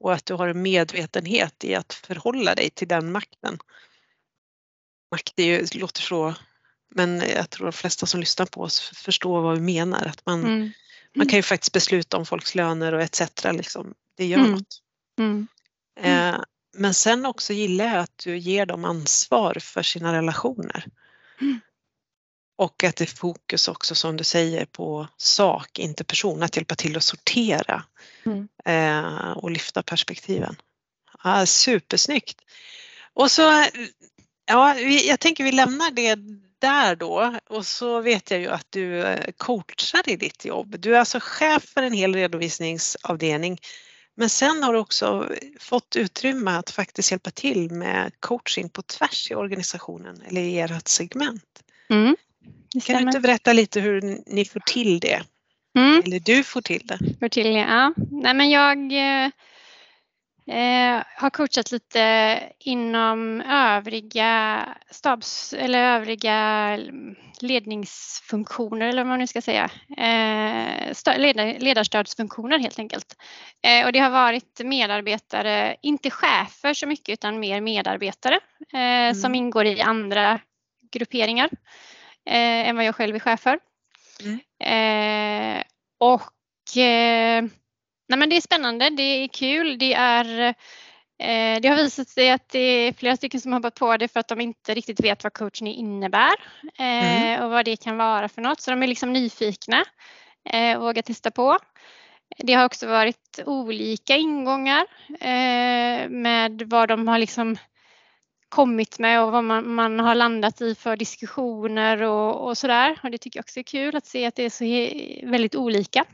och 0.00 0.12
att 0.12 0.26
du 0.26 0.34
har 0.34 0.48
en 0.48 0.62
medvetenhet 0.62 1.64
i 1.64 1.74
att 1.74 1.92
förhålla 1.92 2.54
dig 2.54 2.70
till 2.70 2.88
den 2.88 3.12
makten. 3.12 3.58
Makt 5.10 5.32
är 5.36 5.44
ju, 5.44 5.66
låter 5.80 6.02
så, 6.02 6.34
men 6.94 7.22
jag 7.36 7.50
tror 7.50 7.66
de 7.66 7.72
flesta 7.72 8.06
som 8.06 8.20
lyssnar 8.20 8.46
på 8.46 8.60
oss 8.60 8.80
förstår 8.80 9.42
vad 9.42 9.54
vi 9.54 9.60
menar. 9.60 10.06
Att 10.06 10.26
man, 10.26 10.44
mm. 10.44 10.70
man 11.16 11.28
kan 11.28 11.36
ju 11.36 11.42
faktiskt 11.42 11.72
besluta 11.72 12.16
om 12.16 12.26
folks 12.26 12.54
löner 12.54 12.92
och 12.92 13.02
etc. 13.02 13.20
Liksom. 13.52 13.94
Det 14.16 14.26
gör 14.26 14.38
mm. 14.38 14.50
något. 14.50 14.80
Mm. 15.18 15.46
Eh, 16.00 16.40
men 16.74 16.94
sen 16.94 17.26
också 17.26 17.52
gillar 17.52 17.84
jag 17.84 17.96
att 17.96 18.18
du 18.24 18.38
ger 18.38 18.66
dem 18.66 18.84
ansvar 18.84 19.56
för 19.60 19.82
sina 19.82 20.12
relationer. 20.12 20.86
Mm. 21.40 21.60
Och 22.56 22.84
att 22.84 22.96
det 22.96 23.04
är 23.04 23.16
fokus 23.16 23.68
också 23.68 23.94
som 23.94 24.16
du 24.16 24.24
säger 24.24 24.64
på 24.64 25.08
sak, 25.16 25.78
inte 25.78 26.04
person, 26.04 26.42
att 26.42 26.56
hjälpa 26.56 26.74
till 26.74 26.96
att 26.96 27.04
sortera 27.04 27.84
mm. 28.26 28.48
eh, 28.64 29.30
och 29.30 29.50
lyfta 29.50 29.82
perspektiven. 29.82 30.56
Ja, 31.24 31.46
supersnyggt! 31.46 32.40
Och 33.12 33.30
så, 33.30 33.64
ja, 34.46 34.78
jag 34.80 35.20
tänker 35.20 35.44
vi 35.44 35.52
lämnar 35.52 35.90
det 35.90 36.18
där 36.58 36.96
då 36.96 37.38
och 37.46 37.66
så 37.66 38.00
vet 38.00 38.30
jag 38.30 38.40
ju 38.40 38.48
att 38.48 38.66
du 38.70 39.02
eh, 39.02 39.30
coachar 39.36 40.08
i 40.08 40.16
ditt 40.16 40.44
jobb. 40.44 40.80
Du 40.80 40.94
är 40.96 40.98
alltså 40.98 41.18
chef 41.22 41.64
för 41.64 41.82
en 41.82 41.92
hel 41.92 42.14
redovisningsavdelning 42.14 43.58
men 44.16 44.28
sen 44.28 44.62
har 44.62 44.72
du 44.72 44.78
också 44.78 45.28
fått 45.60 45.96
utrymme 45.96 46.50
att 46.50 46.70
faktiskt 46.70 47.10
hjälpa 47.10 47.30
till 47.30 47.70
med 47.70 48.12
coaching 48.20 48.68
på 48.68 48.82
tvärs 48.82 49.30
i 49.30 49.34
organisationen 49.34 50.22
eller 50.28 50.40
i 50.40 50.58
ert 50.58 50.88
segment. 50.88 51.62
Mm, 51.90 52.16
kan 52.84 52.96
du 52.96 53.02
inte 53.02 53.20
berätta 53.20 53.52
lite 53.52 53.80
hur 53.80 54.18
ni 54.26 54.44
får 54.44 54.60
till 54.60 55.00
det? 55.00 55.22
Mm. 55.78 56.02
Eller 56.04 56.20
du 56.20 56.44
får 56.44 56.60
till 56.60 56.86
det? 56.86 56.98
Får 57.20 57.28
till 57.28 57.44
det, 57.44 57.50
ja. 57.50 57.94
Nej, 58.10 58.34
men 58.34 58.50
jag 58.50 58.92
eh, 60.46 61.02
har 61.16 61.30
coachat 61.30 61.72
lite 61.72 62.40
inom 62.58 63.40
övriga 63.40 64.68
stabs 64.90 65.52
eller 65.52 65.78
övriga 65.78 66.78
ledningsfunktioner 67.40 68.86
eller 68.86 69.02
vad 69.02 69.08
man 69.08 69.18
nu 69.18 69.26
ska 69.26 69.40
säga. 69.40 69.70
Eh, 69.96 71.58
ledarstödsfunktioner 71.58 72.58
helt 72.58 72.78
enkelt. 72.78 73.16
Eh, 73.62 73.86
och 73.86 73.92
det 73.92 73.98
har 73.98 74.10
varit 74.10 74.60
medarbetare, 74.64 75.76
inte 75.82 76.10
chefer 76.10 76.74
så 76.74 76.86
mycket 76.86 77.12
utan 77.12 77.40
mer 77.40 77.60
medarbetare 77.60 78.40
eh, 78.72 78.80
mm. 78.80 79.14
som 79.14 79.34
ingår 79.34 79.66
i 79.66 79.80
andra 79.80 80.40
grupperingar 80.92 81.50
eh, 82.26 82.68
än 82.68 82.76
vad 82.76 82.84
jag 82.84 82.96
själv 82.96 83.14
är 83.14 83.20
chef 83.20 83.40
för. 83.40 83.58
Mm. 84.20 84.40
Eh, 85.58 85.62
och 85.98 86.30
Nej, 88.08 88.18
men 88.18 88.28
det 88.28 88.36
är 88.36 88.40
spännande, 88.40 88.90
det 88.90 89.02
är 89.02 89.28
kul, 89.28 89.78
det 89.78 89.94
är 89.94 90.54
eh, 91.18 91.60
det 91.60 91.68
har 91.68 91.76
visat 91.76 92.08
sig 92.08 92.30
att 92.30 92.48
det 92.48 92.58
är 92.58 92.92
flera 92.92 93.16
stycken 93.16 93.40
som 93.40 93.52
har 93.52 93.58
hoppat 93.58 93.74
på 93.74 93.96
det 93.96 94.08
för 94.08 94.20
att 94.20 94.28
de 94.28 94.40
inte 94.40 94.74
riktigt 94.74 95.00
vet 95.00 95.24
vad 95.24 95.32
coaching 95.32 95.74
innebär 95.74 96.34
eh, 96.78 97.32
mm. 97.32 97.44
och 97.44 97.50
vad 97.50 97.64
det 97.64 97.76
kan 97.76 97.96
vara 97.96 98.28
för 98.28 98.42
något. 98.42 98.60
Så 98.60 98.70
de 98.70 98.82
är 98.82 98.86
liksom 98.86 99.12
nyfikna 99.12 99.84
eh, 100.50 100.76
och 100.76 100.82
vågar 100.82 101.02
testa 101.02 101.30
på. 101.30 101.58
Det 102.38 102.52
har 102.52 102.64
också 102.64 102.86
varit 102.86 103.40
olika 103.46 104.16
ingångar 104.16 104.86
med 106.08 106.62
vad 106.66 106.88
de 106.88 107.08
har 107.08 107.18
liksom 107.18 107.56
kommit 108.48 108.98
med 108.98 109.22
och 109.22 109.32
vad 109.32 109.44
man, 109.44 109.74
man 109.74 110.00
har 110.00 110.14
landat 110.14 110.60
i 110.60 110.74
för 110.74 110.96
diskussioner 110.96 112.02
och, 112.02 112.48
och 112.48 112.58
sådär. 112.58 113.00
Och 113.02 113.10
det 113.10 113.18
tycker 113.18 113.38
jag 113.38 113.42
också 113.42 113.60
är 113.60 113.64
kul 113.64 113.96
att 113.96 114.06
se 114.06 114.26
att 114.26 114.34
det 114.34 114.42
är 114.42 114.50
så 114.50 114.64
väldigt 115.30 115.54
olika. 115.54 116.04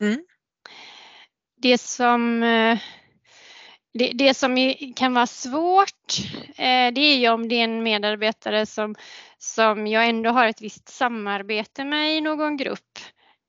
Mm 0.00 0.24
det 1.66 1.78
som 1.78 2.42
eh, 2.42 2.78
det, 3.94 4.12
det, 4.14 4.34
som 4.34 4.74
kan 4.96 5.14
vara 5.14 5.26
svårt 5.26 6.18
eh, 6.56 6.92
det 6.92 7.00
är 7.00 7.16
ju 7.16 7.28
om 7.28 7.48
det 7.48 7.54
är 7.54 7.64
en 7.64 7.82
medarbetare 7.82 8.66
som, 8.66 8.94
som 9.38 9.86
jag 9.86 10.08
ändå 10.08 10.30
har 10.30 10.46
ett 10.46 10.62
visst 10.62 10.88
samarbete 10.88 11.84
med 11.84 12.16
i 12.16 12.20
någon 12.20 12.56
grupp. 12.56 12.98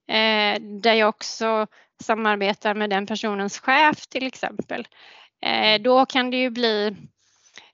Eh, 0.10 0.62
där 0.62 0.94
jag 0.94 1.10
också 1.10 1.68
samarbetar 2.04 2.74
med 2.74 2.90
den 2.90 3.08
personens 3.08 3.60
chef 3.60 4.08
till 4.08 4.28
exempel. 4.28 4.88
Då 5.82 6.06
kan 6.06 6.32
det 6.32 6.38
ju 6.38 6.50
bli 6.50 6.96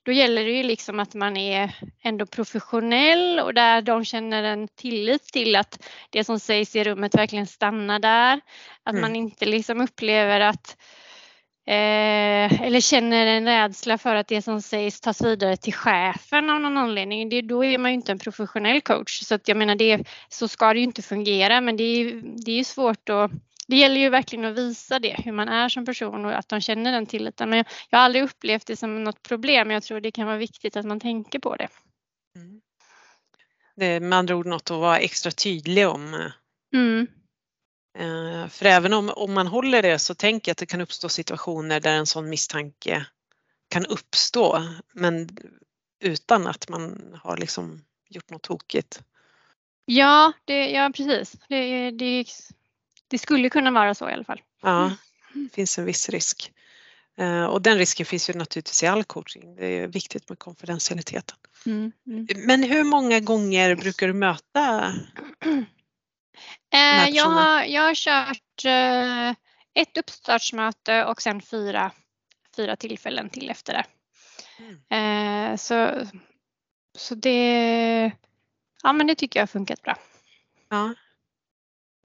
då 0.04 0.12
gäller 0.12 0.46
det 0.46 0.52
ju 0.52 0.64
liksom 0.64 1.00
att 1.00 1.14
man 1.14 1.38
är 1.38 1.76
ändå 2.04 2.26
professionell 2.26 3.40
och 3.40 3.54
där 3.54 3.82
de 3.82 4.06
känner 4.06 4.44
en 4.44 4.68
tillit 4.68 5.24
till 5.24 5.56
att 5.56 5.90
det 6.10 6.24
som 6.24 6.40
sägs 6.40 6.76
i 6.76 6.84
rummet 6.84 7.16
verkligen 7.16 7.48
stannar 7.48 8.00
där. 8.00 8.42
Att 8.84 8.94
mm. 8.94 9.02
man 9.02 9.16
inte 9.16 9.46
liksom 9.46 9.82
upplever 9.82 10.40
att 10.40 10.78
eh, 11.68 12.62
eller 12.62 12.80
känner 12.80 13.26
en 13.26 13.46
rädsla 13.46 13.98
för 13.98 14.16
att 14.16 14.28
det 14.28 14.42
som 14.42 14.62
sägs 14.62 15.02
tas 15.02 15.22
vidare 15.22 15.58
till 15.58 15.74
chefen 15.74 16.50
av 16.50 16.62
någon 16.62 16.78
anledning, 16.78 17.30
det, 17.30 17.42
då 17.42 17.66
är 17.66 17.78
man 17.78 17.92
ju 17.92 17.96
inte 17.96 18.12
en 18.12 18.20
professionell 18.20 18.82
coach. 18.82 19.20
Så 19.24 19.36
att 19.36 19.48
jag 19.48 19.58
menar, 19.58 19.76
det, 19.76 20.04
så 20.30 20.48
ska 20.48 20.74
det 20.74 20.80
ju 20.80 20.86
inte 20.86 21.02
fungera, 21.02 21.62
men 21.62 21.78
det 21.78 21.84
är, 21.84 22.22
det 22.46 22.60
är 22.60 22.64
svårt 22.64 23.10
att 23.10 23.32
det 23.74 23.80
gäller 23.80 24.00
ju 24.00 24.10
verkligen 24.10 24.46
att 24.46 24.58
visa 24.58 25.00
det, 25.00 25.22
hur 25.26 25.32
man 25.32 25.50
är 25.50 25.70
som 25.70 25.86
person 25.86 26.26
och 26.26 26.38
att 26.38 26.50
de 26.50 26.62
känner 26.62 26.92
den 26.92 27.06
tilliten. 27.06 27.50
Men 27.50 27.58
jag, 27.58 27.66
jag 27.90 27.98
har 27.98 28.06
aldrig 28.06 28.24
upplevt 28.24 28.68
det 28.68 28.76
som 28.76 29.04
något 29.04 29.24
problem. 29.24 29.72
Jag 29.72 29.84
tror 29.84 30.00
det 30.00 30.12
kan 30.12 30.28
vara 30.28 30.38
viktigt 30.38 30.76
att 30.76 30.86
man 30.86 31.00
tänker 31.00 31.40
på 31.40 31.56
det. 31.56 31.68
Mm. 32.36 32.62
Det 33.76 33.86
är 33.86 34.00
med 34.00 34.20
andra 34.20 34.36
ord 34.36 34.46
något 34.46 34.72
att 34.72 34.78
vara 34.78 35.00
extra 35.00 35.32
tydlig 35.32 35.88
om. 35.88 36.32
Mm. 36.74 37.08
Eh, 38.00 38.48
för 38.48 38.66
även 38.66 38.94
om, 38.94 39.10
om 39.10 39.34
man 39.34 39.48
håller 39.48 39.82
det 39.82 40.00
så 40.00 40.16
tänker 40.16 40.50
jag 40.50 40.54
att 40.54 40.58
det 40.58 40.66
kan 40.66 40.82
uppstå 40.82 41.10
situationer 41.10 41.80
där 41.80 41.94
en 41.94 42.06
sån 42.06 42.30
misstanke 42.30 43.06
kan 43.70 43.86
uppstå 43.86 44.64
men 44.94 45.30
utan 46.00 46.48
att 46.48 46.70
man 46.70 47.14
har 47.24 47.38
liksom 47.38 47.86
gjort 48.10 48.30
något 48.30 48.44
tokigt. 48.44 49.04
Ja, 49.86 50.34
det, 50.46 50.72
ja 50.72 50.92
precis. 50.96 51.36
Det, 51.50 51.92
det, 51.92 52.26
det 53.14 53.20
skulle 53.20 53.50
kunna 53.50 53.72
vara 53.72 53.96
så 53.96 54.10
i 54.10 54.14
alla 54.14 54.24
fall. 54.24 54.42
Ja, 54.62 54.84
mm. 54.86 54.98
det 55.34 55.56
finns 55.56 55.78
en 55.78 55.86
viss 55.86 56.10
risk. 56.10 56.52
Eh, 57.18 57.46
och 57.46 57.62
den 57.62 57.78
risken 57.78 58.06
finns 58.06 58.30
ju 58.30 58.34
naturligtvis 58.34 58.84
i 58.84 58.88
all 58.88 59.04
coaching. 59.04 59.56
Det 59.56 59.66
är 59.66 59.88
viktigt 59.88 60.30
med 60.30 60.40
konfidentialiteten. 60.40 61.38
Mm, 61.66 61.92
mm. 62.08 62.28
Men 62.36 62.64
hur 62.64 62.84
många 62.84 63.20
gånger 63.20 63.76
brukar 63.76 64.08
du 64.08 64.14
möta 64.14 64.94
Eh, 66.74 67.10
jag, 67.10 67.26
har, 67.26 67.64
jag 67.64 67.82
har 67.82 67.96
kört 67.96 68.66
eh, 68.66 69.30
ett 69.74 69.98
uppstartsmöte 69.98 71.06
och 71.06 71.22
sen 71.22 71.42
fyra, 71.42 71.92
fyra 72.56 72.76
tillfällen 72.76 73.30
till 73.30 73.50
efter 73.50 73.74
det. 73.74 73.86
Mm. 74.90 75.52
Eh, 75.52 75.58
så, 75.58 76.08
så 76.98 77.16
det, 77.16 78.12
ja, 78.84 78.94
men 78.94 79.08
det 79.08 79.16
tycker 79.16 79.40
jag 79.40 79.42
har 79.42 79.48
funkat 79.48 79.82
bra. 79.82 79.98
Ja. 80.70 80.94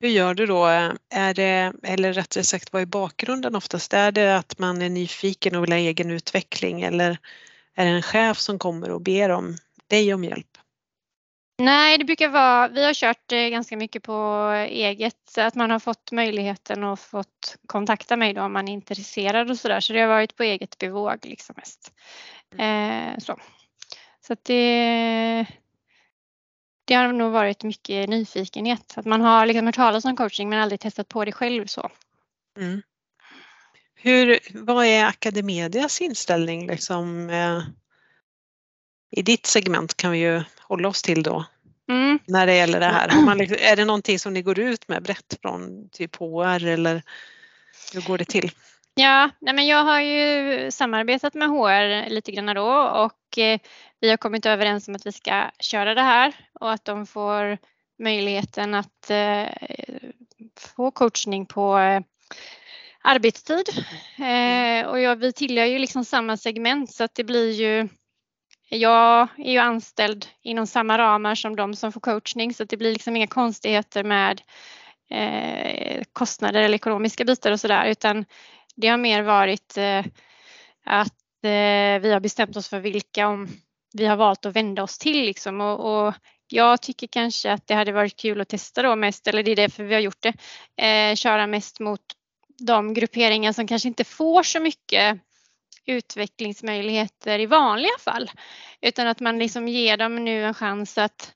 Hur 0.01 0.09
gör 0.09 0.35
du 0.35 0.47
då? 0.47 0.65
Är 1.11 1.35
det, 1.35 1.73
eller 1.83 2.13
rättare 2.13 2.45
sagt 2.45 2.73
vad 2.73 2.83
är 2.83 2.87
bakgrunden 2.87 3.57
oftast? 3.57 3.93
Är 3.93 4.13
det 4.13 4.37
att 4.37 4.59
man 4.59 4.83
är 4.83 4.89
nyfiken 4.89 5.57
och 5.57 5.63
vill 5.63 5.73
ha 5.73 5.79
egen 5.79 6.11
utveckling 6.11 6.83
eller 6.83 7.19
är 7.75 7.85
det 7.85 7.91
en 7.91 8.03
chef 8.03 8.39
som 8.39 8.59
kommer 8.59 8.91
och 8.91 9.01
ber 9.01 9.29
om 9.29 9.57
dig 9.87 10.15
om 10.15 10.25
hjälp? 10.25 10.59
Nej, 11.63 11.99
det 11.99 12.05
brukar 12.05 12.29
vara, 12.29 12.69
vi 12.69 12.85
har 12.85 12.95
kört 12.95 13.33
eh, 13.33 13.49
ganska 13.49 13.77
mycket 13.77 14.03
på 14.03 14.49
eget, 14.69 15.39
att 15.39 15.55
man 15.55 15.71
har 15.71 15.79
fått 15.79 16.13
möjligheten 16.13 16.85
och 16.85 17.01
fått 17.01 17.57
kontakta 17.67 18.17
mig 18.17 18.35
då 18.35 18.43
om 18.43 18.53
man 18.53 18.69
är 18.69 18.73
intresserad 18.73 19.51
och 19.51 19.59
sådär. 19.59 19.81
Så 19.81 19.93
det 19.93 20.01
har 20.01 20.09
varit 20.09 20.37
på 20.37 20.43
eget 20.43 20.79
bevåg 20.79 21.19
liksom 21.23 21.55
mest. 21.59 21.93
Mm. 22.55 23.15
Eh, 23.15 23.19
så 23.19 23.37
så 24.29 24.33
att 24.33 24.45
det, 24.45 25.47
det 26.89 26.95
har 26.95 27.13
nog 27.13 27.33
varit 27.33 27.63
mycket 27.63 28.09
nyfikenhet. 28.09 28.95
Att 28.97 29.07
man 29.07 29.21
har 29.21 29.47
liksom 29.47 29.67
hört 29.67 29.75
talas 29.75 30.05
om 30.05 30.17
coaching 30.17 30.49
men 30.49 30.59
aldrig 30.59 30.81
testat 30.81 31.09
på 31.09 31.25
det 31.25 31.33
själv 31.33 31.67
så. 31.67 31.91
Mm. 32.59 32.83
Hur, 33.95 34.39
vad 34.55 34.87
är 34.87 35.05
Academedias 35.05 36.01
inställning 36.01 36.67
liksom, 36.67 37.31
eh, 37.31 37.63
i 39.11 39.23
ditt 39.23 39.47
segment 39.47 39.97
kan 39.97 40.11
vi 40.13 40.19
ju 40.19 40.43
hålla 40.61 40.89
oss 40.89 41.03
till 41.03 41.23
då. 41.23 41.45
Mm. 41.89 42.19
När 42.27 42.47
det 42.47 42.55
gäller 42.55 42.81
det 42.81 42.87
här. 42.87 43.23
Man, 43.25 43.39
liksom, 43.39 43.59
är 43.61 43.77
det 43.77 43.85
någonting 43.85 44.19
som 44.19 44.33
ni 44.33 44.43
går 44.43 44.59
ut 44.59 44.89
med 44.89 45.03
brett 45.03 45.39
från 45.43 45.89
typ 45.93 46.17
HR 46.17 46.67
eller 46.67 47.03
hur 47.95 48.01
går 48.01 48.19
det 48.19 48.25
till? 48.25 48.51
Ja, 48.95 49.31
nej 49.41 49.55
men 49.55 49.67
jag 49.67 49.85
har 49.85 50.01
ju 50.01 50.71
samarbetat 50.71 51.35
med 51.35 51.49
HR 51.49 52.11
lite 52.11 52.33
grann 52.33 52.55
då 52.55 52.73
och 53.05 53.28
Eh, 53.39 53.61
vi 54.01 54.11
har 54.11 54.17
kommit 54.17 54.47
överens 54.47 54.89
om 54.89 54.95
att 54.95 55.07
vi 55.07 55.13
ska 55.13 55.51
köra 55.61 55.95
det 55.95 56.03
här 56.03 56.35
och 56.61 56.73
att 56.73 56.85
de 56.85 57.07
får 57.07 57.59
möjligheten 57.99 58.75
att 58.75 59.11
eh, 59.11 59.49
få 60.57 60.91
coachning 60.91 61.47
på 61.47 61.79
eh, 61.79 62.03
arbetstid. 63.03 63.69
Och 64.87 65.01
jag, 65.01 65.17
vi 65.17 65.33
tillhör 65.33 65.65
ju 65.65 65.79
liksom 65.79 66.05
samma 66.05 66.37
segment 66.37 66.93
så 66.93 67.05
att 67.05 67.15
det 67.15 67.25
blir 67.25 67.53
ju 67.53 67.89
jag 68.69 69.29
är 69.39 69.53
ju 69.53 69.59
anställd 69.59 70.27
inom 70.43 70.67
samma 70.67 70.99
ramar 70.99 71.35
som 71.35 71.57
de 71.57 71.75
som 71.75 71.93
får 71.93 72.01
coachning 72.01 72.55
så 72.55 72.65
det 72.65 72.77
blir 72.77 72.93
liksom 72.93 73.17
inga 73.17 73.27
konstigheter 73.27 74.05
med 74.05 74.43
eh, 75.11 76.03
kostnader 76.13 76.63
eller 76.63 76.75
ekonomiska 76.75 77.25
bitar 77.25 77.53
och 77.53 77.61
sådär 77.61 77.87
utan 77.87 78.25
det 78.77 78.89
har 78.89 78.97
mer 78.97 79.23
varit 79.23 79.77
eh, 79.77 80.05
att 80.85 81.15
vi 82.03 82.13
har 82.13 82.21
bestämt 82.21 82.57
oss 82.57 82.69
för 82.69 82.81
vilka 82.81 83.29
om 83.29 83.49
vi 83.93 84.07
har 84.07 84.17
valt 84.17 84.47
att 84.47 84.57
vända 84.57 84.83
oss 84.83 84.99
till 84.99 85.25
liksom 85.25 85.61
och, 85.61 86.07
och 86.07 86.15
jag 86.49 86.83
tycker 86.83 87.07
kanske 87.07 87.53
att 87.53 87.67
det 87.67 87.75
hade 87.75 87.93
varit 87.93 88.17
kul 88.17 88.41
att 88.41 88.49
testa 88.49 88.83
då 88.83 88.97
mest, 88.97 89.27
eller 89.27 89.43
det 89.43 89.51
är 89.51 89.57
därför 89.57 89.85
vi 89.85 89.95
har 89.95 90.01
gjort 90.01 90.23
det, 90.23 90.35
eh, 90.85 91.15
köra 91.15 91.47
mest 91.47 91.81
mot 91.81 92.01
de 92.59 92.95
grupperingar 92.95 93.53
som 93.53 93.67
kanske 93.67 93.89
inte 93.89 94.05
får 94.05 94.43
så 94.43 94.61
mycket 94.61 95.21
utvecklingsmöjligheter 95.87 97.39
i 97.39 97.47
vanliga 97.47 97.99
fall. 98.01 98.31
Utan 98.81 99.07
att 99.07 99.21
man 99.21 99.39
liksom 99.39 99.69
ger 99.69 99.97
dem 99.97 100.25
nu 100.25 100.45
en 100.45 100.55
chans 100.55 100.99
att 100.99 101.35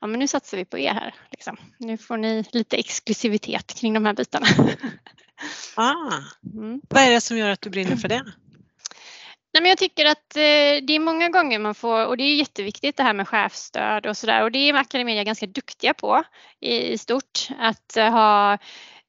ja, 0.00 0.06
men 0.06 0.20
nu 0.20 0.28
satsar 0.28 0.56
vi 0.56 0.64
på 0.64 0.78
er 0.78 0.94
här. 0.94 1.14
Liksom. 1.30 1.56
Nu 1.78 1.98
får 1.98 2.16
ni 2.16 2.44
lite 2.52 2.76
exklusivitet 2.76 3.74
kring 3.74 3.94
de 3.94 4.04
här 4.04 4.14
bitarna. 4.14 4.46
Ah, 5.76 6.22
mm. 6.52 6.80
Vad 6.88 7.02
är 7.02 7.10
det 7.10 7.20
som 7.20 7.36
gör 7.36 7.50
att 7.50 7.60
du 7.60 7.70
brinner 7.70 7.96
för 7.96 8.08
det? 8.08 8.24
Nej, 9.54 9.62
men 9.62 9.68
jag 9.68 9.78
tycker 9.78 10.06
att 10.06 10.36
eh, 10.36 10.84
det 10.86 10.92
är 10.92 10.98
många 10.98 11.28
gånger 11.28 11.58
man 11.58 11.74
får, 11.74 12.06
och 12.06 12.16
det 12.16 12.24
är 12.24 12.34
jätteviktigt 12.34 12.96
det 12.96 13.02
här 13.02 13.14
med 13.14 13.28
chefsstöd 13.28 14.06
och 14.06 14.16
sådär 14.16 14.42
och 14.42 14.52
det 14.52 14.58
är 14.58 14.74
Academedia 14.74 15.24
ganska 15.24 15.46
duktiga 15.46 15.94
på 15.94 16.22
i, 16.60 16.98
stort. 16.98 17.48
Att 17.58 17.96
eh, 17.96 18.10
ha 18.10 18.52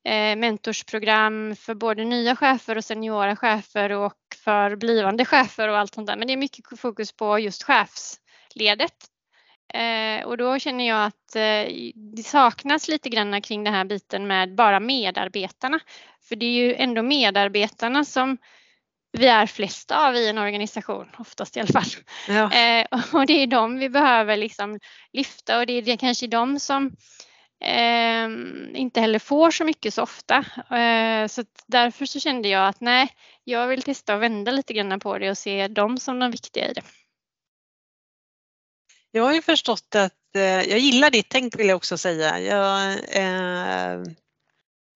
eh, 0.03 0.35
mentorsprogram 0.35 1.55
för 1.55 1.73
både 1.73 2.03
nya 2.03 2.35
chefer 2.35 2.77
och 2.77 2.85
seniora 2.85 3.35
chefer 3.35 3.91
och 3.91 4.13
för 4.43 4.75
blivande 4.75 5.25
chefer 5.25 5.67
och 5.67 5.77
allt 5.77 5.93
sånt 5.93 6.07
där. 6.07 6.15
Men 6.17 6.27
det 6.27 6.33
är 6.33 6.37
mycket 6.37 6.79
fokus 6.79 7.11
på 7.11 7.39
just 7.39 7.63
chefsledet. 7.63 8.95
Och 10.25 10.37
då 10.37 10.59
känner 10.59 10.87
jag 10.87 11.05
att 11.05 11.33
det 12.15 12.23
saknas 12.25 12.87
lite 12.87 13.09
grann 13.09 13.41
kring 13.41 13.63
den 13.63 13.73
här 13.73 13.85
biten 13.85 14.27
med 14.27 14.55
bara 14.55 14.79
medarbetarna. 14.79 15.79
För 16.29 16.35
det 16.35 16.45
är 16.45 16.51
ju 16.51 16.75
ändå 16.75 17.03
medarbetarna 17.03 18.05
som 18.05 18.37
vi 19.15 19.27
är 19.27 19.45
flest 19.45 19.91
av 19.91 20.15
i 20.15 20.29
en 20.29 20.37
organisation, 20.37 21.07
oftast 21.17 21.57
i 21.57 21.59
alla 21.59 21.67
fall. 21.67 21.91
Ja. 22.27 22.43
och 23.13 23.25
det 23.25 23.33
är 23.33 23.47
de 23.47 23.79
vi 23.79 23.89
behöver 23.89 24.37
liksom 24.37 24.79
lyfta 25.13 25.59
och 25.59 25.65
det 25.65 25.73
är 25.73 25.97
kanske 25.97 26.27
de 26.27 26.59
som 26.59 26.91
eh, 27.63 28.25
inte 28.81 29.01
heller 29.01 29.19
får 29.19 29.51
så 29.51 29.63
mycket 29.65 29.93
så 29.93 30.03
ofta. 30.03 30.37
Eh, 30.77 31.27
så 31.27 31.43
därför 31.67 32.05
så 32.05 32.19
kände 32.19 32.49
jag 32.49 32.67
att 32.67 32.81
nej, 32.81 33.09
jag 33.43 33.67
vill 33.67 33.81
testa 33.81 34.13
att 34.13 34.21
vända 34.21 34.51
lite 34.51 34.73
grann 34.73 34.99
på 34.99 35.17
det 35.17 35.29
och 35.29 35.37
se 35.37 35.67
dem 35.67 35.97
som 35.97 36.19
de 36.19 36.31
viktiga 36.31 36.69
i 36.69 36.73
det. 36.73 36.81
Jag 39.11 39.23
har 39.23 39.33
ju 39.33 39.41
förstått 39.41 39.95
att, 39.95 40.35
eh, 40.35 40.41
jag 40.43 40.79
gillar 40.79 41.09
ditt 41.09 41.29
tänk 41.29 41.59
vill 41.59 41.67
jag 41.67 41.75
också 41.75 41.97
säga. 41.97 42.39
Jag, 42.39 42.91
eh, 42.91 44.03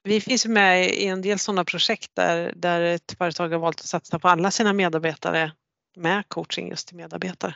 vi 0.04 0.22
finns 0.22 0.46
med 0.46 0.94
i 0.94 1.06
en 1.06 1.22
del 1.22 1.40
sådana 1.40 1.66
projekt 1.66 2.12
där, 2.14 2.54
där 2.56 2.82
ett 2.82 3.16
företag 3.18 3.50
har 3.50 3.60
valt 3.60 3.80
att 3.80 3.86
satsa 3.86 4.20
på 4.20 4.28
alla 4.28 4.52
sina 4.52 4.74
medarbetare 4.74 5.52
med 5.96 6.24
coaching 6.28 6.70
just 6.70 6.88
till 6.88 6.98
medarbetare. 6.98 7.56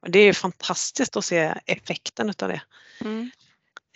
Och 0.00 0.10
det 0.10 0.18
är 0.18 0.32
fantastiskt 0.32 1.16
att 1.16 1.24
se 1.24 1.54
effekten 1.66 2.28
av 2.28 2.48
det. 2.48 2.62
Mm. 3.00 3.30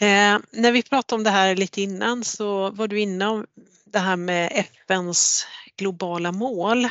Eh, 0.01 0.41
när 0.51 0.73
vi 0.73 0.83
pratade 0.83 1.19
om 1.19 1.25
det 1.25 1.31
här 1.31 1.57
lite 1.57 1.83
innan 1.83 2.25
så 2.25 2.71
var 2.71 2.89
du 2.89 3.01
inne 3.01 3.27
om 3.27 3.47
det 3.85 3.99
här 3.99 4.17
med 4.17 4.53
FNs 4.55 5.47
globala 5.77 6.33
mål, 6.33 6.89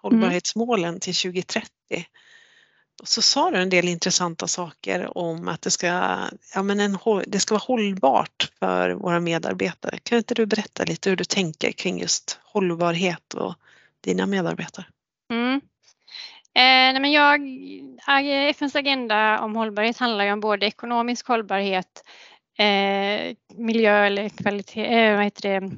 hållbarhetsmålen 0.00 0.88
mm. 0.88 1.00
till 1.00 1.14
2030. 1.14 1.70
Och 3.00 3.08
så 3.08 3.22
sa 3.22 3.50
du 3.50 3.58
en 3.58 3.70
del 3.70 3.88
intressanta 3.88 4.46
saker 4.46 5.18
om 5.18 5.48
att 5.48 5.62
det 5.62 5.70
ska, 5.70 5.86
ja 6.54 6.62
men 6.62 6.80
en, 6.80 6.98
det 7.26 7.40
ska 7.40 7.54
vara 7.54 7.64
hållbart 7.66 8.50
för 8.58 8.90
våra 8.90 9.20
medarbetare. 9.20 9.98
Kan 10.02 10.18
inte 10.18 10.34
du 10.34 10.46
berätta 10.46 10.84
lite 10.84 11.10
hur 11.10 11.16
du 11.16 11.24
tänker 11.24 11.72
kring 11.72 12.00
just 12.00 12.38
hållbarhet 12.44 13.34
och 13.34 13.54
dina 14.00 14.26
medarbetare? 14.26 14.86
Mm. 15.32 15.60
Eh, 16.54 16.92
nej 16.92 17.00
men 17.00 17.12
jag, 17.12 17.40
eh, 18.08 18.48
FNs 18.50 18.76
agenda 18.76 19.40
om 19.40 19.56
hållbarhet 19.56 19.98
handlar 19.98 20.24
ju 20.24 20.32
om 20.32 20.40
både 20.40 20.66
ekonomisk 20.66 21.26
hållbarhet, 21.26 22.04
eh, 22.58 23.36
miljö 23.56 24.06
eller 24.06 24.28
kvalitet, 24.28 24.86
eh, 24.86 25.14
vad 25.14 25.24
heter 25.24 25.60
det, 25.60 25.70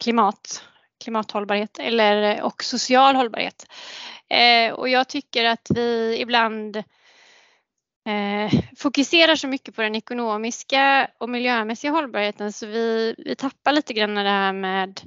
klimat, 0.00 0.64
klimathållbarhet 1.04 1.78
eller, 1.78 2.36
eh, 2.36 2.44
och 2.44 2.64
social 2.64 3.16
hållbarhet. 3.16 3.66
Eh, 4.30 4.72
och 4.72 4.88
jag 4.88 5.08
tycker 5.08 5.44
att 5.44 5.70
vi 5.74 6.18
ibland 6.20 6.76
eh, 8.08 8.60
fokuserar 8.76 9.36
så 9.36 9.48
mycket 9.48 9.74
på 9.74 9.82
den 9.82 9.94
ekonomiska 9.94 11.10
och 11.18 11.28
miljömässiga 11.28 11.90
hållbarheten 11.90 12.52
så 12.52 12.66
vi, 12.66 13.14
vi 13.18 13.36
tappar 13.36 13.72
lite 13.72 13.92
grann 13.92 14.14
det 14.14 14.20
här 14.20 14.52
med 14.52 15.00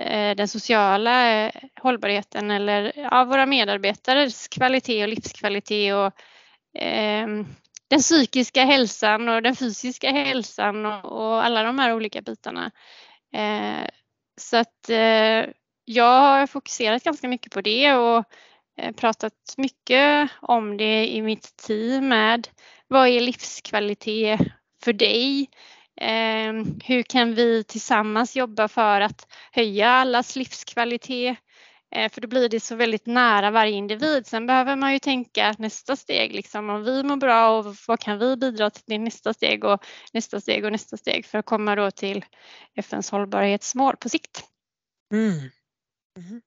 eh, 0.00 0.36
den 0.36 0.48
sociala 0.48 1.30
eh, 1.30 1.52
hållbarheten 1.80 2.50
eller 2.50 2.92
ja, 2.96 3.24
våra 3.24 3.46
medarbetares 3.46 4.48
kvalitet 4.48 5.02
och 5.02 5.08
livskvalitet 5.08 5.94
och 5.94 6.12
eh, 6.82 7.28
den 7.88 8.00
psykiska 8.00 8.64
hälsan 8.64 9.28
och 9.28 9.42
den 9.42 9.56
fysiska 9.56 10.10
hälsan 10.10 10.86
och, 10.86 11.04
och 11.04 11.44
alla 11.44 11.62
de 11.62 11.78
här 11.78 11.92
olika 11.92 12.22
bitarna. 12.22 12.70
Eh, 13.34 13.88
så 14.40 14.56
att 14.56 14.90
eh, 14.90 15.44
jag 15.88 16.20
har 16.20 16.46
fokuserat 16.46 17.04
ganska 17.04 17.28
mycket 17.28 17.52
på 17.52 17.60
det 17.60 17.94
och 17.94 18.24
eh, 18.76 18.92
pratat 18.92 19.54
mycket 19.56 20.30
om 20.40 20.76
det 20.76 21.06
i 21.06 21.22
mitt 21.22 21.56
team 21.56 22.08
med 22.08 22.48
vad 22.88 23.08
är 23.08 23.20
livskvalitet 23.20 24.40
för 24.84 24.92
dig? 24.92 25.50
Ehm, 26.00 26.80
hur 26.84 27.02
kan 27.02 27.34
vi 27.34 27.64
tillsammans 27.64 28.36
jobba 28.36 28.68
för 28.68 29.00
att 29.00 29.26
höja 29.52 29.88
allas 29.88 30.36
livskvalitet? 30.36 31.36
Eh, 31.94 32.12
för 32.12 32.20
då 32.20 32.28
blir 32.28 32.48
det 32.48 32.60
så 32.60 32.76
väldigt 32.76 33.06
nära 33.06 33.50
varje 33.50 33.72
individ. 33.72 34.26
Sen 34.26 34.46
behöver 34.46 34.76
man 34.76 34.92
ju 34.92 34.98
tänka 34.98 35.54
nästa 35.58 35.96
steg, 35.96 36.34
liksom, 36.34 36.70
om 36.70 36.84
vi 36.84 37.02
mår 37.02 37.16
bra 37.16 37.58
och 37.58 37.76
vad 37.88 38.00
kan 38.00 38.18
vi 38.18 38.36
bidra 38.36 38.70
till 38.70 39.00
nästa 39.00 39.34
steg 39.34 39.64
och 39.64 39.84
nästa 40.12 40.40
steg 40.40 40.64
och 40.64 40.72
nästa 40.72 40.96
steg 40.96 41.26
för 41.26 41.38
att 41.38 41.46
komma 41.46 41.74
då 41.74 41.90
till 41.90 42.24
FNs 42.74 43.10
hållbarhetsmål 43.10 43.96
på 43.96 44.08
sikt. 44.08 44.44
Mm. 45.12 45.50
Mm. 46.18 46.40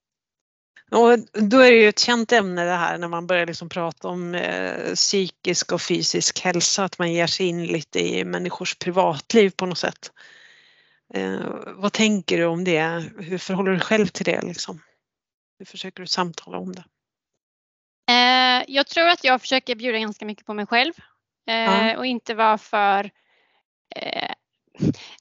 Och 0.91 1.19
då 1.33 1.59
är 1.59 1.71
det 1.71 1.77
ju 1.77 1.89
ett 1.89 1.99
känt 1.99 2.31
ämne 2.31 2.65
det 2.65 2.71
här 2.71 2.97
när 2.97 3.07
man 3.07 3.27
börjar 3.27 3.45
liksom 3.45 3.69
prata 3.69 4.07
om 4.07 4.35
eh, 4.35 4.93
psykisk 4.93 5.71
och 5.71 5.81
fysisk 5.81 6.39
hälsa, 6.39 6.83
att 6.83 6.99
man 6.99 7.13
ger 7.13 7.27
sig 7.27 7.45
in 7.45 7.65
lite 7.65 7.99
i 7.99 8.25
människors 8.25 8.75
privatliv 8.75 9.49
på 9.49 9.65
något 9.65 9.77
sätt. 9.77 10.11
Eh, 11.13 11.39
vad 11.65 11.93
tänker 11.93 12.37
du 12.37 12.45
om 12.45 12.63
det? 12.63 13.03
Hur 13.19 13.37
förhåller 13.37 13.71
du 13.71 13.77
dig 13.77 13.85
själv 13.85 14.07
till 14.07 14.25
det? 14.25 14.41
Liksom? 14.41 14.81
Hur 15.59 15.65
försöker 15.65 16.01
du 16.01 16.07
samtala 16.07 16.57
om 16.57 16.75
det? 16.75 16.83
Eh, 18.09 18.63
jag 18.67 18.87
tror 18.87 19.07
att 19.07 19.23
jag 19.23 19.41
försöker 19.41 19.75
bjuda 19.75 19.97
ganska 19.97 20.25
mycket 20.25 20.45
på 20.45 20.53
mig 20.53 20.65
själv 20.65 20.93
ja. 21.45 21.97
och 21.97 22.05
inte 22.05 22.33
vara 22.33 22.57
för 22.57 23.11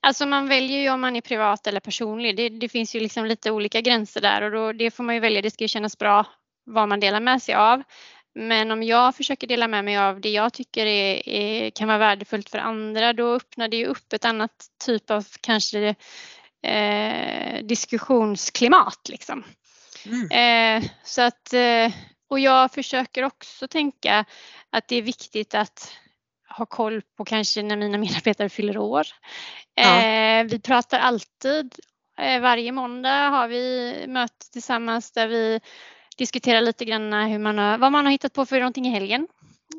Alltså 0.00 0.26
man 0.26 0.48
väljer 0.48 0.80
ju 0.80 0.90
om 0.90 1.00
man 1.00 1.16
är 1.16 1.20
privat 1.20 1.66
eller 1.66 1.80
personlig. 1.80 2.36
Det, 2.36 2.48
det 2.48 2.68
finns 2.68 2.94
ju 2.94 3.00
liksom 3.00 3.26
lite 3.26 3.50
olika 3.50 3.80
gränser 3.80 4.20
där 4.20 4.42
och 4.42 4.50
då, 4.50 4.72
det 4.72 4.90
får 4.90 5.04
man 5.04 5.14
ju 5.14 5.20
välja. 5.20 5.42
Det 5.42 5.50
ska 5.50 5.64
ju 5.64 5.68
kännas 5.68 5.98
bra 5.98 6.26
vad 6.66 6.88
man 6.88 7.00
delar 7.00 7.20
med 7.20 7.42
sig 7.42 7.54
av. 7.54 7.82
Men 8.34 8.70
om 8.70 8.82
jag 8.82 9.16
försöker 9.16 9.46
dela 9.46 9.68
med 9.68 9.84
mig 9.84 9.98
av 9.98 10.20
det 10.20 10.30
jag 10.30 10.52
tycker 10.52 10.86
är, 10.86 11.28
är, 11.28 11.70
kan 11.70 11.88
vara 11.88 11.98
värdefullt 11.98 12.50
för 12.50 12.58
andra, 12.58 13.12
då 13.12 13.34
öppnar 13.34 13.68
det 13.68 13.76
ju 13.76 13.86
upp 13.86 14.12
ett 14.12 14.24
annat 14.24 14.66
typ 14.84 15.10
av 15.10 15.26
kanske 15.40 15.94
eh, 16.62 17.64
diskussionsklimat. 17.64 19.08
Liksom. 19.08 19.44
Mm. 20.06 20.30
Eh, 20.30 20.90
så 21.04 21.22
att, 21.22 21.52
eh, 21.52 21.92
och 22.28 22.40
jag 22.40 22.72
försöker 22.72 23.22
också 23.22 23.68
tänka 23.68 24.24
att 24.70 24.88
det 24.88 24.96
är 24.96 25.02
viktigt 25.02 25.54
att 25.54 25.92
ha 26.50 26.66
koll 26.66 27.02
på 27.16 27.24
kanske 27.24 27.62
när 27.62 27.76
mina 27.76 27.98
medarbetare 28.04 28.48
fyller 28.48 28.78
år. 28.78 29.06
Ja. 29.74 30.02
Eh, 30.02 30.44
vi 30.44 30.60
pratar 30.60 30.98
alltid, 30.98 31.74
eh, 32.18 32.40
varje 32.40 32.72
måndag 32.72 33.28
har 33.28 33.48
vi 33.48 33.94
möte 34.08 34.50
tillsammans 34.52 35.12
där 35.12 35.28
vi 35.28 35.60
diskuterar 36.16 36.60
lite 36.60 36.84
grann 36.84 37.12
hur 37.12 37.38
man 37.38 37.58
har, 37.58 37.78
vad 37.78 37.92
man 37.92 38.04
har 38.04 38.12
hittat 38.12 38.32
på 38.32 38.46
för 38.46 38.58
någonting 38.58 38.86
i 38.86 38.90
helgen. 38.90 39.28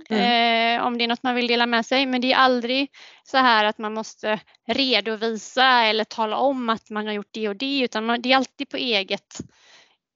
Mm. 0.10 0.80
Eh, 0.80 0.86
om 0.86 0.98
det 0.98 1.04
är 1.04 1.08
något 1.08 1.24
man 1.24 1.36
vill 1.36 1.48
dela 1.48 1.66
med 1.66 1.86
sig. 1.86 2.06
Men 2.06 2.22
det 2.22 2.34
är 2.34 2.38
aldrig 2.38 2.90
så 3.24 3.38
här 3.38 3.66
att 3.66 3.78
man 3.78 3.94
måste 3.94 4.40
redovisa 4.68 5.66
eller 5.66 6.04
tala 6.04 6.38
om 6.38 6.70
att 6.70 6.90
man 6.90 7.06
har 7.06 7.14
gjort 7.14 7.30
det 7.32 7.50
och 7.50 7.56
det 7.56 7.80
utan 7.80 8.06
man, 8.06 8.22
det 8.22 8.32
är 8.32 8.38
alltid 8.38 8.70
på 8.70 8.78
eget. 8.78 9.40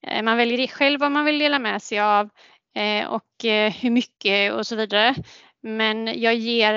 Eh, 0.08 0.24
man 0.24 0.38
väljer 0.38 0.68
själv 0.68 1.00
vad 1.00 1.12
man 1.12 1.26
vill 1.26 1.39
dela 1.39 1.60
med 1.60 1.82
sig 1.82 2.00
av 2.00 2.30
eh, 2.76 3.08
och 3.08 3.46
eh, 3.46 3.74
hur 3.74 3.89
mycket 3.89 4.54
och 4.54 4.68
så 4.68 4.76
vidare. 4.76 5.15
Men 5.67 6.21
jag 6.21 6.36
ger 6.36 6.73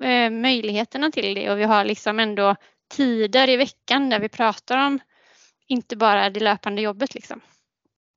eh, 0.00 0.30
möjligheterna 0.30 1.10
till 1.10 1.34
det 1.34 1.50
och 1.50 1.58
vi 1.58 1.64
har 1.64 1.84
liksom 1.84 2.18
ändå 2.18 2.56
tider 2.90 3.48
i 3.48 3.56
veckan 3.56 4.10
där 4.10 4.20
vi 4.20 4.28
pratar 4.28 4.86
om 4.86 5.00
inte 5.66 5.96
bara 5.96 6.30
det 6.30 6.40
löpande 6.40 6.82
jobbet 6.82 7.14
liksom. 7.14 7.40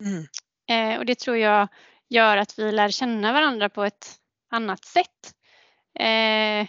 Mm. 0.03 0.27
Eh, 0.69 0.99
och 0.99 1.05
det 1.05 1.19
tror 1.19 1.37
jag 1.37 1.67
gör 2.09 2.37
att 2.37 2.59
vi 2.59 2.71
lär 2.71 2.89
känna 2.89 3.33
varandra 3.33 3.69
på 3.69 3.83
ett 3.83 4.15
annat 4.51 4.85
sätt. 4.85 5.33
Eh, 5.99 6.67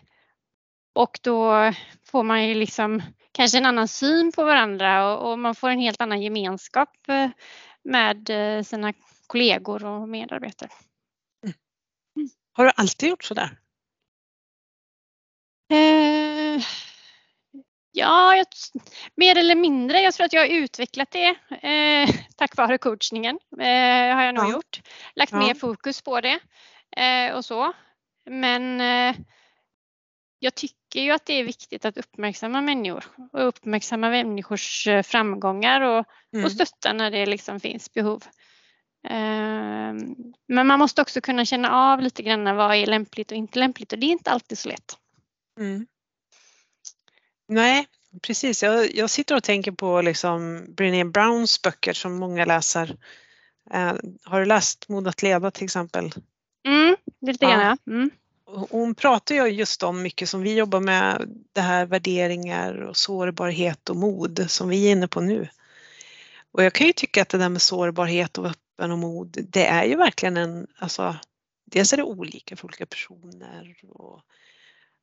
och 0.94 1.18
då 1.22 1.72
får 2.04 2.22
man 2.22 2.48
ju 2.48 2.54
liksom 2.54 3.02
kanske 3.32 3.58
en 3.58 3.66
annan 3.66 3.88
syn 3.88 4.32
på 4.32 4.44
varandra 4.44 5.12
och, 5.12 5.30
och 5.30 5.38
man 5.38 5.54
får 5.54 5.70
en 5.70 5.80
helt 5.80 6.00
annan 6.00 6.22
gemenskap 6.22 6.90
med 7.82 8.30
sina 8.66 8.92
kollegor 9.26 9.84
och 9.84 10.08
medarbetare. 10.08 10.70
Har 12.52 12.64
du 12.64 12.72
alltid 12.76 13.08
gjort 13.08 13.24
sådär? 13.24 13.58
Eh, 15.70 16.62
ja, 17.92 18.36
jag, 18.36 18.46
mer 19.16 19.38
eller 19.38 19.54
mindre. 19.54 20.00
Jag 20.00 20.14
tror 20.14 20.24
att 20.24 20.32
jag 20.32 20.40
har 20.40 20.48
utvecklat 20.48 21.10
det 21.10 21.36
eh, 21.68 22.14
tack 22.36 22.56
vare 22.56 22.78
coachningen. 22.78 23.38
Eh, 23.60 24.14
har 24.16 24.22
jag 24.22 24.34
nog 24.34 24.44
ja. 24.44 24.52
gjort. 24.52 24.80
Lagt 25.14 25.32
ja. 25.32 25.38
mer 25.38 25.54
fokus 25.54 26.02
på 26.02 26.20
det 26.20 26.38
eh, 26.96 27.34
och 27.34 27.44
så. 27.44 27.72
Men 28.30 28.80
eh, 28.80 29.16
jag 30.38 30.54
tycker 30.54 31.00
ju 31.00 31.10
att 31.10 31.26
det 31.26 31.32
är 31.32 31.44
viktigt 31.44 31.84
att 31.84 31.96
uppmärksamma 31.96 32.60
människor 32.60 33.04
och 33.32 33.48
uppmärksamma 33.48 34.10
människors 34.10 34.86
eh, 34.86 35.02
framgångar 35.02 35.80
och, 35.80 36.06
mm. 36.32 36.44
och 36.44 36.52
stötta 36.52 36.92
när 36.92 37.10
det 37.10 37.26
liksom 37.26 37.60
finns 37.60 37.92
behov. 37.92 38.24
Ehm, 39.08 40.14
men 40.48 40.66
man 40.66 40.78
måste 40.78 41.02
också 41.02 41.20
kunna 41.20 41.44
känna 41.44 41.70
av 41.70 42.00
lite 42.00 42.22
grann 42.22 42.56
vad 42.56 42.76
är 42.76 42.86
lämpligt 42.86 43.30
och 43.30 43.36
inte 43.36 43.58
lämpligt 43.58 43.92
och 43.92 43.98
det 43.98 44.06
är 44.06 44.12
inte 44.12 44.30
alltid 44.30 44.58
så 44.58 44.68
lätt. 44.68 44.96
Mm. 45.60 45.86
Nej, 47.48 47.86
precis. 48.22 48.62
Jag, 48.62 48.94
jag, 48.94 49.10
sitter 49.10 49.36
och 49.36 49.42
tänker 49.42 49.72
på 49.72 50.02
liksom 50.02 50.64
Brené 50.68 51.04
Browns 51.04 51.62
böcker 51.62 51.92
som 51.92 52.14
många 52.14 52.44
läser. 52.44 52.96
Uh, 53.74 53.94
har 54.24 54.40
du 54.40 54.46
läst 54.46 54.88
Mod 54.88 55.08
att 55.08 55.22
leda 55.22 55.50
till 55.50 55.64
exempel? 55.64 56.12
Mm, 56.66 56.96
lite 57.20 57.46
grann 57.46 57.60
ja. 57.60 57.92
Mm. 57.92 58.10
Hon 58.70 58.94
pratar 58.94 59.34
ju 59.34 59.46
just 59.46 59.82
om 59.82 60.02
mycket 60.02 60.28
som 60.28 60.42
vi 60.42 60.54
jobbar 60.54 60.80
med, 60.80 61.28
det 61.52 61.60
här 61.60 61.86
värderingar 61.86 62.74
och 62.74 62.96
sårbarhet 62.96 63.90
och 63.90 63.96
mod 63.96 64.50
som 64.50 64.68
vi 64.68 64.86
är 64.86 64.92
inne 64.92 65.08
på 65.08 65.20
nu. 65.20 65.48
Och 66.52 66.64
jag 66.64 66.72
kan 66.72 66.86
ju 66.86 66.92
tycka 66.92 67.22
att 67.22 67.28
det 67.28 67.38
där 67.38 67.48
med 67.48 67.62
sårbarhet 67.62 68.38
och 68.38 68.50
öppen 68.72 68.90
och 68.90 68.98
mod, 68.98 69.38
det 69.48 69.66
är 69.66 69.84
ju 69.84 69.96
verkligen 69.96 70.36
en, 70.36 70.66
alltså 70.78 71.16
dels 71.64 71.92
är 71.92 71.96
det 71.96 72.02
olika 72.02 72.56
för 72.56 72.64
olika 72.64 72.86
personer 72.86 73.76
och, 73.88 74.22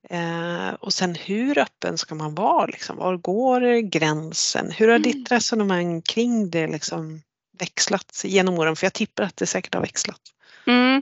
eh, 0.10 0.74
och 0.74 0.94
sen 0.94 1.16
hur 1.16 1.58
öppen 1.58 1.98
ska 1.98 2.16
man 2.16 2.36
vara 2.36 2.66
liksom? 2.66 2.98
Var 2.98 3.18
går 3.18 3.82
gränsen? 3.82 4.72
Hur 4.72 4.88
har 4.88 4.96
mm. 4.96 5.12
ditt 5.12 5.32
resonemang 5.32 6.02
kring 6.02 6.50
det 6.50 6.68
liksom 6.68 7.22
växlat 7.60 8.22
genom 8.24 8.60
åren? 8.60 8.76
För 8.76 8.86
jag 8.86 8.94
tippar 8.94 9.24
att 9.24 9.38
det 9.38 9.46
säkert 9.46 9.74
har 9.74 9.82
växlat. 9.82 10.22
Mm. 10.68 11.02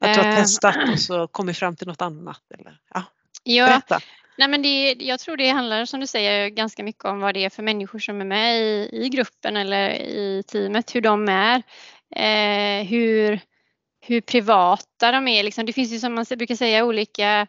Att 0.00 0.14
du 0.14 0.20
har 0.20 0.28
eh. 0.28 0.36
testat 0.36 0.76
och 0.92 1.00
så 1.00 1.26
kommit 1.26 1.58
fram 1.58 1.76
till 1.76 1.86
något 1.86 2.02
annat 2.02 2.42
eller 2.58 2.80
ja, 2.94 3.04
berätta. 3.66 4.00
Nej, 4.40 4.48
men 4.48 4.62
det, 4.62 4.96
jag 5.00 5.20
tror 5.20 5.36
det 5.36 5.48
handlar 5.48 5.84
som 5.84 6.00
du 6.00 6.06
säger 6.06 6.48
ganska 6.48 6.82
mycket 6.82 7.04
om 7.04 7.20
vad 7.20 7.34
det 7.34 7.44
är 7.44 7.50
för 7.50 7.62
människor 7.62 7.98
som 7.98 8.20
är 8.20 8.24
med 8.24 8.60
i, 8.60 8.88
i 8.92 9.08
gruppen 9.08 9.56
eller 9.56 9.90
i 9.90 10.42
teamet, 10.46 10.94
hur 10.94 11.00
de 11.00 11.28
är, 11.28 11.62
eh, 12.16 12.86
hur, 12.86 13.40
hur 14.00 14.20
privata 14.20 15.12
de 15.12 15.28
är. 15.28 15.42
Liksom, 15.42 15.66
det 15.66 15.72
finns 15.72 15.92
ju 15.92 15.98
som 15.98 16.14
man 16.14 16.24
brukar 16.36 16.54
säga 16.54 16.84
olika 16.84 17.46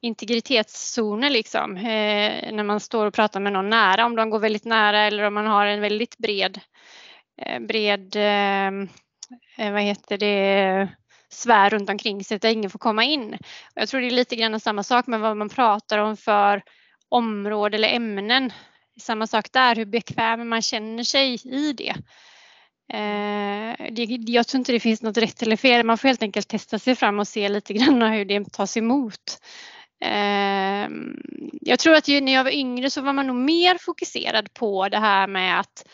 integritetszoner 0.00 1.30
liksom, 1.30 1.76
eh, 1.76 2.52
när 2.52 2.64
man 2.64 2.80
står 2.80 3.06
och 3.06 3.14
pratar 3.14 3.40
med 3.40 3.52
någon 3.52 3.70
nära, 3.70 4.06
om 4.06 4.16
de 4.16 4.30
går 4.30 4.38
väldigt 4.38 4.64
nära 4.64 5.00
eller 5.00 5.22
om 5.22 5.34
man 5.34 5.46
har 5.46 5.66
en 5.66 5.80
väldigt 5.80 6.18
bred, 6.18 6.60
eh, 7.42 7.60
bred 7.60 8.16
eh, 8.16 8.66
eh 9.66 9.72
vad 9.72 9.82
heter 9.82 10.18
det, 10.18 10.88
sfär 11.34 11.70
runt 11.70 11.90
omkring 11.90 12.24
sig 12.24 12.38
där 12.38 12.48
ingen 12.48 12.70
får 12.70 12.78
komma 12.78 13.04
in. 13.04 13.38
Jag 13.74 13.88
tror 13.88 14.00
det 14.00 14.06
är 14.06 14.10
lite 14.10 14.36
grann 14.36 14.60
samma 14.60 14.82
sak 14.82 15.06
med 15.06 15.20
vad 15.20 15.36
man 15.36 15.48
pratar 15.48 15.98
om 15.98 16.16
för 16.16 16.62
område 17.08 17.76
eller 17.76 17.88
ämnen. 17.88 18.52
Samma 19.00 19.26
sak 19.26 19.52
där, 19.52 19.76
hur 19.76 19.84
bekväm 19.84 20.48
man 20.48 20.62
känner 20.62 21.04
sig 21.04 21.34
i 21.44 21.72
det. 21.72 21.94
Eh, 22.92 23.74
jag 24.26 24.46
tror 24.46 24.58
inte 24.58 24.72
det 24.72 24.80
finns 24.80 25.02
något 25.02 25.16
rätt 25.16 25.42
eller 25.42 25.56
fel. 25.56 25.86
Man 25.86 25.98
får 25.98 26.08
helt 26.08 26.22
enkelt 26.22 26.48
testa 26.48 26.78
sig 26.78 26.94
fram 26.94 27.18
och 27.18 27.28
se 27.28 27.48
lite 27.48 27.72
grann 27.72 28.02
hur 28.02 28.24
det 28.24 28.52
tas 28.52 28.76
emot. 28.76 29.38
Eh, 30.04 30.88
jag 31.60 31.78
tror 31.78 31.94
att 31.94 32.08
när 32.08 32.32
jag 32.32 32.44
var 32.44 32.50
yngre 32.50 32.90
så 32.90 33.00
var 33.00 33.12
man 33.12 33.26
nog 33.26 33.36
mer 33.36 33.78
fokuserad 33.80 34.54
på 34.54 34.88
det 34.88 34.98
här 34.98 35.26
med 35.26 35.60
att 35.60 35.86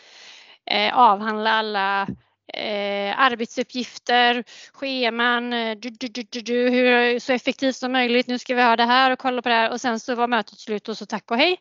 eh, 0.65 0.97
avhandla 0.97 1.51
alla 1.51 2.07
eh, 2.53 3.19
arbetsuppgifter, 3.19 4.43
scheman, 4.73 5.53
eh, 5.53 5.77
du, 5.77 5.89
du, 5.89 6.07
du, 6.07 6.41
du, 6.41 6.69
hur 6.69 7.19
så 7.19 7.33
effektivt 7.33 7.75
som 7.75 7.91
möjligt. 7.91 8.27
Nu 8.27 8.39
ska 8.39 8.55
vi 8.55 8.61
ha 8.61 8.75
det 8.75 8.85
här 8.85 9.11
och 9.11 9.19
kolla 9.19 9.41
på 9.41 9.49
det 9.49 9.55
här 9.55 9.71
och 9.71 9.81
sen 9.81 9.99
så 9.99 10.15
var 10.15 10.27
mötet 10.27 10.59
slut 10.59 10.89
och 10.89 10.97
så 10.97 11.05
tack 11.05 11.31
och 11.31 11.37
hej. 11.37 11.57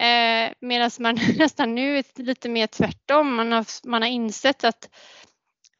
Eh, 0.00 0.52
Medan 0.60 0.90
man 0.98 1.18
nästan 1.38 1.74
nu 1.74 1.98
är 1.98 2.22
lite 2.22 2.48
mer 2.48 2.66
tvärtom. 2.66 3.34
Man 3.34 3.52
har, 3.52 3.88
man 3.88 4.02
har 4.02 4.08
insett 4.08 4.64
att 4.64 4.88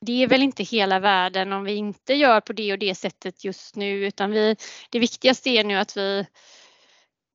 det 0.06 0.22
är 0.22 0.26
väl 0.26 0.42
inte 0.42 0.62
hela 0.62 0.98
världen 0.98 1.52
om 1.52 1.64
vi 1.64 1.74
inte 1.74 2.14
gör 2.14 2.40
på 2.40 2.52
det 2.52 2.72
och 2.72 2.78
det 2.78 2.94
sättet 2.94 3.44
just 3.44 3.76
nu 3.76 4.06
utan 4.06 4.30
vi, 4.30 4.56
det 4.90 4.98
viktigaste 4.98 5.50
är 5.50 5.64
nu 5.64 5.76
att 5.76 5.96
vi 5.96 6.26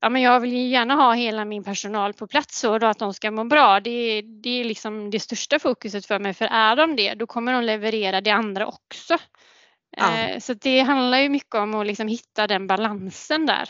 Ja, 0.00 0.08
men 0.08 0.22
jag 0.22 0.40
vill 0.40 0.52
ju 0.52 0.68
gärna 0.68 0.94
ha 0.94 1.14
hela 1.14 1.44
min 1.44 1.64
personal 1.64 2.14
på 2.14 2.26
plats 2.26 2.64
och 2.64 2.82
att 2.82 2.98
de 2.98 3.14
ska 3.14 3.30
må 3.30 3.44
bra. 3.44 3.80
Det, 3.80 4.22
det 4.22 4.60
är 4.60 4.64
liksom 4.64 5.10
det 5.10 5.20
största 5.20 5.58
fokuset 5.58 6.06
för 6.06 6.18
mig 6.18 6.34
för 6.34 6.44
är 6.44 6.76
de 6.76 6.96
det 6.96 7.14
då 7.14 7.26
kommer 7.26 7.52
de 7.52 7.64
leverera 7.64 8.20
det 8.20 8.30
andra 8.30 8.66
också. 8.66 9.18
Ja. 9.90 10.18
Eh, 10.18 10.40
så 10.40 10.54
det 10.54 10.80
handlar 10.80 11.18
ju 11.18 11.28
mycket 11.28 11.54
om 11.54 11.74
att 11.74 11.86
liksom 11.86 12.08
hitta 12.08 12.46
den 12.46 12.66
balansen 12.66 13.46
där. 13.46 13.68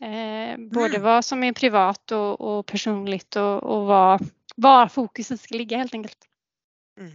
Eh, 0.00 0.58
både 0.58 0.96
mm. 0.96 1.02
vad 1.02 1.24
som 1.24 1.44
är 1.44 1.52
privat 1.52 2.12
och, 2.12 2.40
och 2.40 2.66
personligt 2.66 3.36
och, 3.36 3.62
och 3.62 3.86
vad, 3.86 4.28
var 4.56 4.88
fokuset 4.88 5.40
ska 5.40 5.54
ligga 5.54 5.78
helt 5.78 5.94
enkelt. 5.94 6.18
Mm. 7.00 7.12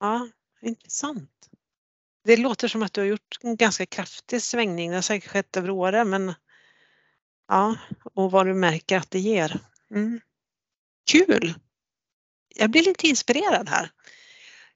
Ja, 0.00 0.28
intressant. 0.62 1.30
Det 2.24 2.36
låter 2.36 2.68
som 2.68 2.82
att 2.82 2.92
du 2.92 3.00
har 3.00 3.08
gjort 3.08 3.38
en 3.40 3.56
ganska 3.56 3.86
kraftig 3.86 4.42
svängning. 4.42 4.90
Det 4.90 4.96
har 4.96 5.02
säkert 5.02 5.30
skett 5.30 5.56
över 5.56 5.70
åren 5.70 6.10
men 6.10 6.34
ja, 7.48 7.76
och 8.14 8.30
vad 8.30 8.46
du 8.46 8.54
märker 8.54 8.96
att 8.96 9.10
det 9.10 9.18
ger. 9.18 9.60
Mm. 9.94 10.20
Kul! 11.10 11.54
Jag 12.54 12.70
blir 12.70 12.82
lite 12.82 13.08
inspirerad 13.08 13.68
här. 13.68 13.90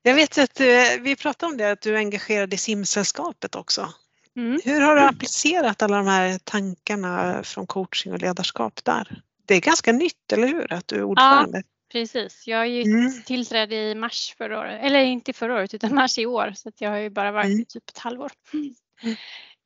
Jag 0.03 0.15
vet 0.15 0.39
att 0.39 0.61
eh, 0.61 0.67
vi 1.01 1.17
pratade 1.17 1.53
om 1.53 1.59
det 1.59 1.71
att 1.71 1.81
du 1.81 1.95
är 1.95 1.99
engagerad 1.99 2.55
i 2.55 2.57
simsällskapet 2.57 3.55
också. 3.55 3.95
Mm. 4.37 4.61
Hur 4.65 4.81
har 4.81 4.97
du 4.97 5.03
applicerat 5.03 5.83
alla 5.83 5.97
de 5.97 6.07
här 6.07 6.39
tankarna 6.39 7.43
från 7.43 7.67
coaching 7.67 8.13
och 8.13 8.19
ledarskap 8.19 8.85
där? 8.85 9.23
Det 9.47 9.55
är 9.55 9.61
ganska 9.61 9.93
nytt, 9.93 10.33
eller 10.33 10.49
hur? 10.49 10.73
Att 10.73 10.89
du 10.89 10.97
är 10.97 11.03
ordförande. 11.03 11.59
Ja, 11.59 11.63
precis. 11.93 12.47
Jag 12.47 12.61
är 12.61 12.65
ju 12.65 12.83
mm. 12.83 13.23
tillträdd 13.23 13.73
i 13.73 13.95
mars 13.95 14.35
förra 14.39 14.61
året, 14.61 14.81
eller 14.85 15.01
inte 15.01 15.33
förra 15.33 15.55
året 15.55 15.75
utan 15.75 15.95
mars 15.95 16.19
i 16.19 16.27
år 16.27 16.53
så 16.57 16.69
att 16.69 16.81
jag 16.81 16.91
har 16.91 16.99
ju 16.99 17.11
bara 17.11 17.33
varit 17.33 17.47
mm. 17.47 17.65
typ 17.65 17.89
ett 17.89 17.99
halvår. 17.99 18.33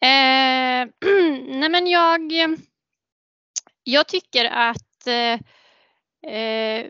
Eh, 0.00 0.88
nej 1.58 1.68
men 1.68 1.86
jag, 1.86 2.32
jag 3.88 4.08
tycker 4.08 4.44
att 4.44 5.06
eh, 5.06 5.38
eh, 6.32 6.86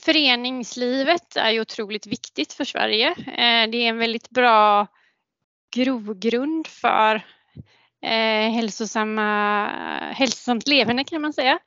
föreningslivet 0.00 1.36
är 1.36 1.50
ju 1.50 1.60
otroligt 1.60 2.06
viktigt 2.06 2.52
för 2.52 2.64
Sverige. 2.64 3.08
Eh, 3.10 3.70
det 3.70 3.78
är 3.78 3.88
en 3.88 3.98
väldigt 3.98 4.30
bra 4.30 4.86
grogrund 5.74 6.66
för 6.66 7.14
eh, 8.02 8.50
hälsosamma, 8.50 9.66
hälsosamt 10.12 10.68
levande 10.68 11.04
kan 11.04 11.22
man 11.22 11.32
säga. 11.32 11.58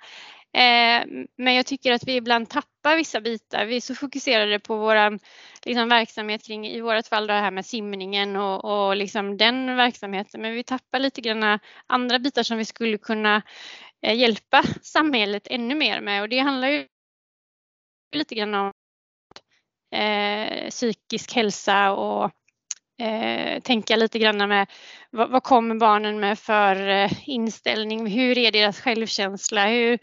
Eh, 0.53 1.05
men 1.37 1.53
jag 1.55 1.65
tycker 1.65 1.91
att 1.91 2.07
vi 2.07 2.15
ibland 2.15 2.49
tappar 2.49 2.95
vissa 2.95 3.21
bitar. 3.21 3.65
Vi 3.65 3.75
är 3.75 3.81
så 3.81 3.95
fokuserade 3.95 4.59
på 4.59 4.75
vår 4.75 5.19
liksom, 5.65 5.89
verksamhet 5.89 6.45
kring, 6.45 6.67
i 6.67 6.81
vårt 6.81 7.07
fall 7.07 7.27
det 7.27 7.33
här 7.33 7.51
med 7.51 7.65
simningen 7.65 8.35
och, 8.35 8.65
och 8.65 8.95
liksom 8.95 9.37
den 9.37 9.75
verksamheten, 9.75 10.41
men 10.41 10.53
vi 10.53 10.63
tappar 10.63 10.99
lite 10.99 11.21
grann 11.21 11.59
andra 11.87 12.19
bitar 12.19 12.43
som 12.43 12.57
vi 12.57 12.65
skulle 12.65 12.97
kunna 12.97 13.41
Eh, 14.05 14.13
hjälpa 14.13 14.63
samhället 14.81 15.47
ännu 15.49 15.75
mer 15.75 16.01
med 16.01 16.21
och 16.21 16.29
det 16.29 16.39
handlar 16.39 16.67
ju 16.67 16.87
lite 18.15 18.35
grann 18.35 18.53
om 18.53 18.71
eh, 19.95 20.69
psykisk 20.69 21.35
hälsa 21.35 21.91
och 21.91 22.31
eh, 23.01 23.59
tänka 23.61 23.95
lite 23.95 24.19
grann 24.19 24.49
med 24.49 24.67
vad, 25.09 25.29
vad, 25.29 25.43
kommer 25.43 25.75
barnen 25.75 26.19
med 26.19 26.39
för 26.39 26.87
eh, 26.87 27.29
inställning? 27.29 28.07
Hur 28.07 28.37
är 28.37 28.51
deras 28.51 28.81
självkänsla? 28.81 29.67
Hur, 29.67 29.99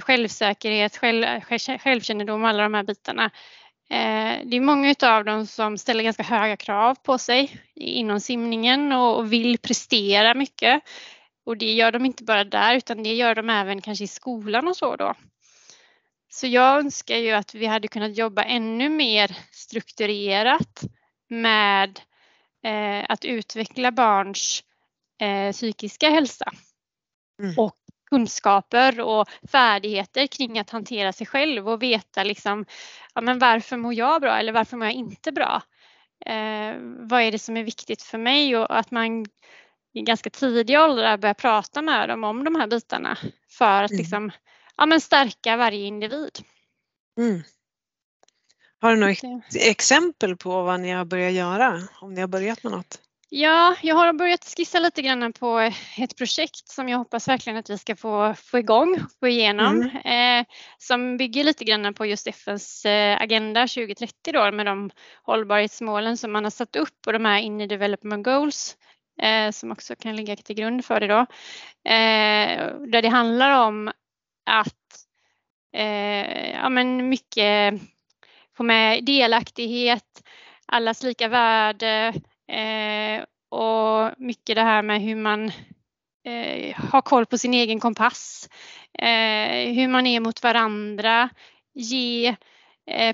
självsäkerhet, 0.00 0.96
själv, 0.96 1.24
självkännedom, 1.78 2.44
alla 2.44 2.62
de 2.62 2.74
här 2.74 2.82
bitarna. 2.82 3.24
Eh, 3.90 4.38
det 4.44 4.56
är 4.56 4.60
många 4.60 4.94
av 5.02 5.24
dem 5.24 5.46
som 5.46 5.78
ställer 5.78 6.04
ganska 6.04 6.22
höga 6.22 6.56
krav 6.56 6.94
på 6.94 7.18
sig 7.18 7.60
inom 7.74 8.20
simningen 8.20 8.92
och, 8.92 9.16
och 9.16 9.32
vill 9.32 9.58
prestera 9.58 10.34
mycket. 10.34 10.82
Och 11.44 11.56
det 11.56 11.72
gör 11.72 11.92
de 11.92 12.06
inte 12.06 12.24
bara 12.24 12.44
där 12.44 12.76
utan 12.76 13.02
det 13.02 13.14
gör 13.14 13.34
de 13.34 13.50
även 13.50 13.80
kanske 13.80 14.04
i 14.04 14.08
skolan 14.08 14.68
och 14.68 14.76
så 14.76 14.96
då. 14.96 15.14
Så 16.28 16.46
jag 16.46 16.78
önskar 16.78 17.16
ju 17.16 17.30
att 17.30 17.54
vi 17.54 17.66
hade 17.66 17.88
kunnat 17.88 18.16
jobba 18.16 18.42
ännu 18.42 18.88
mer 18.88 19.36
strukturerat 19.52 20.82
med 21.28 22.00
eh, 22.64 23.04
att 23.08 23.24
utveckla 23.24 23.92
barns 23.92 24.64
eh, 25.20 25.52
psykiska 25.52 26.10
hälsa 26.10 26.52
mm. 27.42 27.58
och 27.58 27.76
kunskaper 28.10 29.00
och 29.00 29.28
färdigheter 29.52 30.26
kring 30.26 30.58
att 30.58 30.70
hantera 30.70 31.12
sig 31.12 31.26
själv 31.26 31.68
och 31.68 31.82
veta 31.82 32.24
liksom, 32.24 32.66
ja, 33.14 33.20
men 33.20 33.38
varför 33.38 33.76
mår 33.76 33.94
jag 33.94 34.20
bra 34.20 34.38
eller 34.38 34.52
varför 34.52 34.76
mår 34.76 34.86
jag 34.86 34.94
inte 34.94 35.32
bra? 35.32 35.62
Eh, 36.26 36.74
vad 36.80 37.22
är 37.22 37.32
det 37.32 37.38
som 37.38 37.56
är 37.56 37.64
viktigt 37.64 38.02
för 38.02 38.18
mig 38.18 38.56
och 38.56 38.78
att 38.78 38.90
man 38.90 39.26
i 39.94 40.02
ganska 40.02 40.30
tidig 40.30 40.80
ålder 40.80 41.16
börjar 41.16 41.34
prata 41.34 41.82
med 41.82 42.08
dem 42.08 42.24
om 42.24 42.44
de 42.44 42.54
här 42.54 42.66
bitarna 42.66 43.18
för 43.48 43.82
att 43.82 43.90
mm. 43.90 43.98
liksom, 43.98 44.30
ja, 44.76 44.86
men 44.86 45.00
stärka 45.00 45.56
varje 45.56 45.86
individ. 45.86 46.38
Mm. 47.18 47.42
Har 48.80 48.90
du 48.90 48.96
något 48.96 49.44
exempel 49.54 50.36
på 50.36 50.62
vad 50.62 50.80
ni 50.80 50.90
har 50.90 51.04
börjat 51.04 51.32
göra? 51.32 51.80
Om 52.00 52.14
ni 52.14 52.20
har 52.20 52.28
börjat 52.28 52.62
med 52.62 52.72
något? 52.72 53.00
Ja, 53.28 53.76
jag 53.82 53.94
har 53.94 54.12
börjat 54.12 54.54
skissa 54.56 54.78
lite 54.78 55.02
grann 55.02 55.32
på 55.32 55.70
ett 55.98 56.16
projekt 56.16 56.68
som 56.68 56.88
jag 56.88 56.98
hoppas 56.98 57.28
verkligen 57.28 57.56
att 57.56 57.70
vi 57.70 57.78
ska 57.78 57.96
få, 57.96 58.34
få 58.34 58.58
igång, 58.58 58.98
få 59.20 59.28
igenom, 59.28 59.90
mm. 60.04 60.40
eh, 60.40 60.46
som 60.78 61.16
bygger 61.16 61.44
lite 61.44 61.64
grann 61.64 61.94
på 61.94 62.06
just 62.06 62.26
FNs 62.26 62.84
eh, 62.84 63.22
agenda 63.22 63.60
2030 63.60 64.32
då 64.32 64.52
med 64.52 64.66
de 64.66 64.90
hållbarhetsmålen 65.22 66.16
som 66.16 66.32
man 66.32 66.44
har 66.44 66.50
satt 66.50 66.76
upp 66.76 67.06
och 67.06 67.12
de 67.12 67.24
här 67.24 67.38
inner 67.38 67.66
development 67.66 68.24
goals 68.24 68.76
eh, 69.22 69.50
som 69.50 69.72
också 69.72 69.96
kan 69.96 70.16
ligga 70.16 70.36
till 70.36 70.56
grund 70.56 70.84
för 70.84 71.00
det 71.00 71.06
då. 71.06 71.20
Eh, 71.90 72.76
där 72.88 73.02
det 73.02 73.08
handlar 73.08 73.66
om 73.66 73.92
att 74.50 75.06
eh, 75.76 76.50
ja, 76.50 76.68
men 76.68 77.08
mycket 77.08 77.74
få 78.56 78.62
med 78.62 79.04
delaktighet, 79.04 80.22
allas 80.66 81.02
lika 81.02 81.28
värde 81.28 82.12
eh, 82.48 83.24
och 83.48 84.12
mycket 84.18 84.56
det 84.56 84.62
här 84.62 84.82
med 84.82 85.02
hur 85.02 85.16
man 85.16 85.52
eh, 86.24 86.76
har 86.76 87.00
koll 87.00 87.26
på 87.26 87.38
sin 87.38 87.54
egen 87.54 87.80
kompass, 87.80 88.48
eh, 88.98 89.72
hur 89.74 89.88
man 89.88 90.06
är 90.06 90.20
mot 90.20 90.42
varandra, 90.42 91.28
ge 91.74 92.26
eh, 92.26 92.34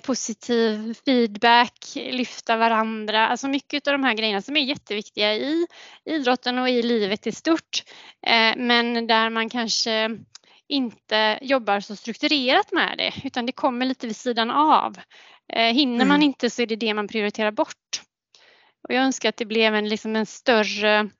positiv 0.03 0.95
feedback, 1.05 1.93
lyfta 1.95 2.57
varandra, 2.57 3.29
alltså 3.29 3.49
mycket 3.49 3.87
av 3.87 3.93
de 3.93 4.05
här 4.05 4.15
grejerna 4.15 4.43
som 4.43 4.57
är 4.57 4.61
jätteviktiga 4.61 5.35
i 5.35 5.67
idrotten 6.05 6.59
och 6.59 6.69
i 6.69 6.83
livet 6.83 7.27
i 7.27 7.33
stort. 7.33 7.83
Eh, 8.27 8.57
men 8.57 9.07
där 9.07 9.31
man 9.31 9.49
kanske 9.49 10.11
inte 10.69 11.39
jobbar 11.43 11.81
så 11.81 11.97
strukturerat 11.97 12.73
med 12.73 12.99
det 12.99 13.13
utan 13.25 13.47
det 13.47 13.53
kommer 13.53 13.87
lite 13.87 14.07
vid 14.07 14.17
sidan 14.17 14.51
av. 14.51 14.97
Eh, 15.53 15.75
hinner 15.75 15.95
mm. 15.95 16.09
man 16.09 16.23
inte 16.23 16.51
så 16.51 16.63
är 16.63 16.67
det 16.67 16.77
det 16.77 16.95
man 16.95 17.09
prioriterar 17.09 17.51
bort. 17.51 18.03
Och 18.89 18.95
jag 18.95 19.05
önskar 19.05 19.29
att 19.29 19.37
det 19.37 19.45
blev 19.45 19.75
en, 19.75 19.89
liksom 19.89 20.17
en 20.17 20.27
större, 20.27 21.11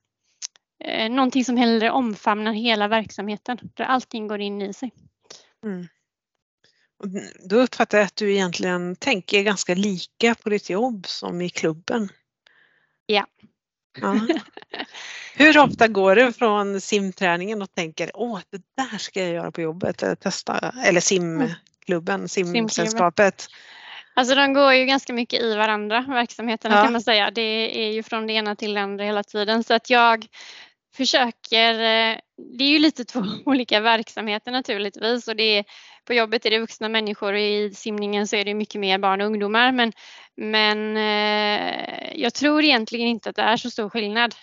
eh, 0.85 1.11
någonting 1.11 1.45
som 1.45 1.57
hellre 1.57 1.91
omfamnar 1.91 2.53
hela 2.53 2.89
verksamheten 2.89 3.59
där 3.75 3.85
allting 3.85 4.29
går 4.29 4.41
in 4.41 4.63
i 4.63 4.73
sig. 4.73 4.93
Mm. 5.65 5.89
Då 7.45 7.57
uppfattar 7.57 7.99
jag 7.99 8.05
att 8.05 8.17
du 8.17 8.33
egentligen 8.33 8.97
tänker 8.97 9.43
ganska 9.43 9.75
lika 9.75 10.35
på 10.35 10.49
ditt 10.49 10.71
jobb 10.71 11.07
som 11.07 11.41
i 11.41 11.49
klubben. 11.49 12.09
Ja. 13.07 13.27
ja. 14.01 14.21
Hur 15.35 15.59
ofta 15.59 15.89
går 15.89 16.17
du 16.17 16.33
från 16.33 16.81
simträningen 16.81 17.63
och 17.63 17.75
tänker 17.75 18.11
åh 18.15 18.41
det 18.51 18.63
där 18.77 18.99
ska 18.99 19.21
jag 19.21 19.35
göra 19.35 19.53
på 19.53 19.61
jobbet 19.61 20.03
eller 20.03 20.15
testa 20.15 20.75
eller 20.85 21.01
simklubben, 21.01 22.29
simsällskapet? 22.29 23.49
Alltså 24.15 24.35
de 24.35 24.53
går 24.53 24.73
ju 24.73 24.85
ganska 24.85 25.13
mycket 25.13 25.43
i 25.43 25.55
varandra 25.55 26.05
verksamheterna 26.09 26.77
ja. 26.77 26.83
kan 26.83 26.93
man 26.93 27.03
säga. 27.03 27.31
Det 27.31 27.87
är 27.87 27.93
ju 27.93 28.03
från 28.03 28.27
det 28.27 28.33
ena 28.33 28.57
till 28.57 28.75
det 28.75 28.81
andra 28.81 29.05
hela 29.05 29.23
tiden 29.23 29.65
så 29.65 29.75
att 29.75 29.91
jag 29.91 30.27
försöker, 30.97 31.73
eh, 31.75 32.19
det 32.59 32.65
är 32.65 32.69
ju 32.69 32.79
lite 32.79 33.05
två 33.13 33.25
olika 33.45 33.81
verksamheter 33.81 34.53
naturligtvis 34.53 35.29
och 35.29 35.37
det 35.37 35.59
är, 35.59 35.65
på 36.05 36.15
jobbet 36.15 36.47
är 36.47 36.51
det 36.51 36.59
vuxna 36.59 36.89
människor 36.89 37.33
och 37.33 37.39
i 37.39 37.71
simningen 37.75 38.27
så 38.27 38.37
är 38.37 38.45
det 38.45 38.55
mycket 38.55 38.81
mer 38.81 38.99
barn 38.99 39.21
och 39.21 39.27
ungdomar 39.27 39.73
men, 39.73 39.93
men 40.37 40.97
eh, 40.97 42.21
jag 42.21 42.35
tror 42.35 42.65
egentligen 42.65 43.09
inte 43.09 43.31
att 43.31 43.37
det 43.37 43.43
är 43.43 43.57
så 43.57 43.71
stor 43.71 43.91
skillnad. 43.91 44.35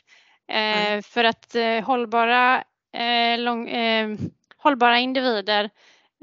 Mm. 0.52 1.04
För 1.04 1.24
att 1.24 1.56
hållbara, 1.84 2.64
lång, 3.38 3.70
hållbara 4.58 5.00
individer 5.00 5.70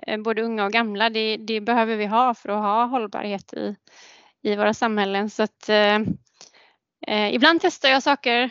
Eh, 0.07 0.19
både 0.19 0.43
unga 0.43 0.65
och 0.65 0.73
gamla. 0.73 1.11
Det, 1.11 1.37
det, 1.37 1.61
behöver 1.61 1.97
vi 1.97 2.07
ha 2.07 2.35
för 2.35 2.49
att 2.49 2.63
ha 2.63 2.85
hållbarhet 2.85 3.53
i, 3.53 3.77
i 4.43 4.57
våra 4.57 4.75
samhällen. 4.75 5.31
Så 5.31 5.43
att, 5.43 5.69
eh, 5.69 6.01
eh 7.07 7.35
ibland 7.35 7.61
testar 7.63 7.89
jag 7.89 8.03
saker 8.03 8.51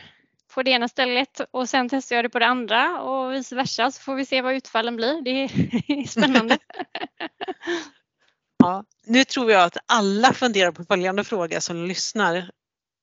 på 0.53 0.63
det 0.63 0.71
ena 0.71 0.87
stället 0.87 1.41
och 1.51 1.69
sen 1.69 1.89
testar 1.89 2.15
jag 2.15 2.25
det 2.25 2.29
på 2.29 2.39
det 2.39 2.45
andra 2.45 3.01
och 3.01 3.33
vice 3.33 3.55
versa 3.55 3.91
så 3.91 4.01
får 4.01 4.15
vi 4.15 4.25
se 4.25 4.41
vad 4.41 4.53
utfallen 4.53 4.95
blir. 4.95 5.21
Det 5.21 5.31
är 5.31 6.07
spännande. 6.07 6.57
ja, 8.57 8.83
nu 9.05 9.23
tror 9.23 9.51
jag 9.51 9.63
att 9.63 9.77
alla 9.85 10.33
funderar 10.33 10.71
på 10.71 10.83
följande 10.83 11.23
fråga 11.23 11.61
som 11.61 11.85
lyssnar. 11.85 12.37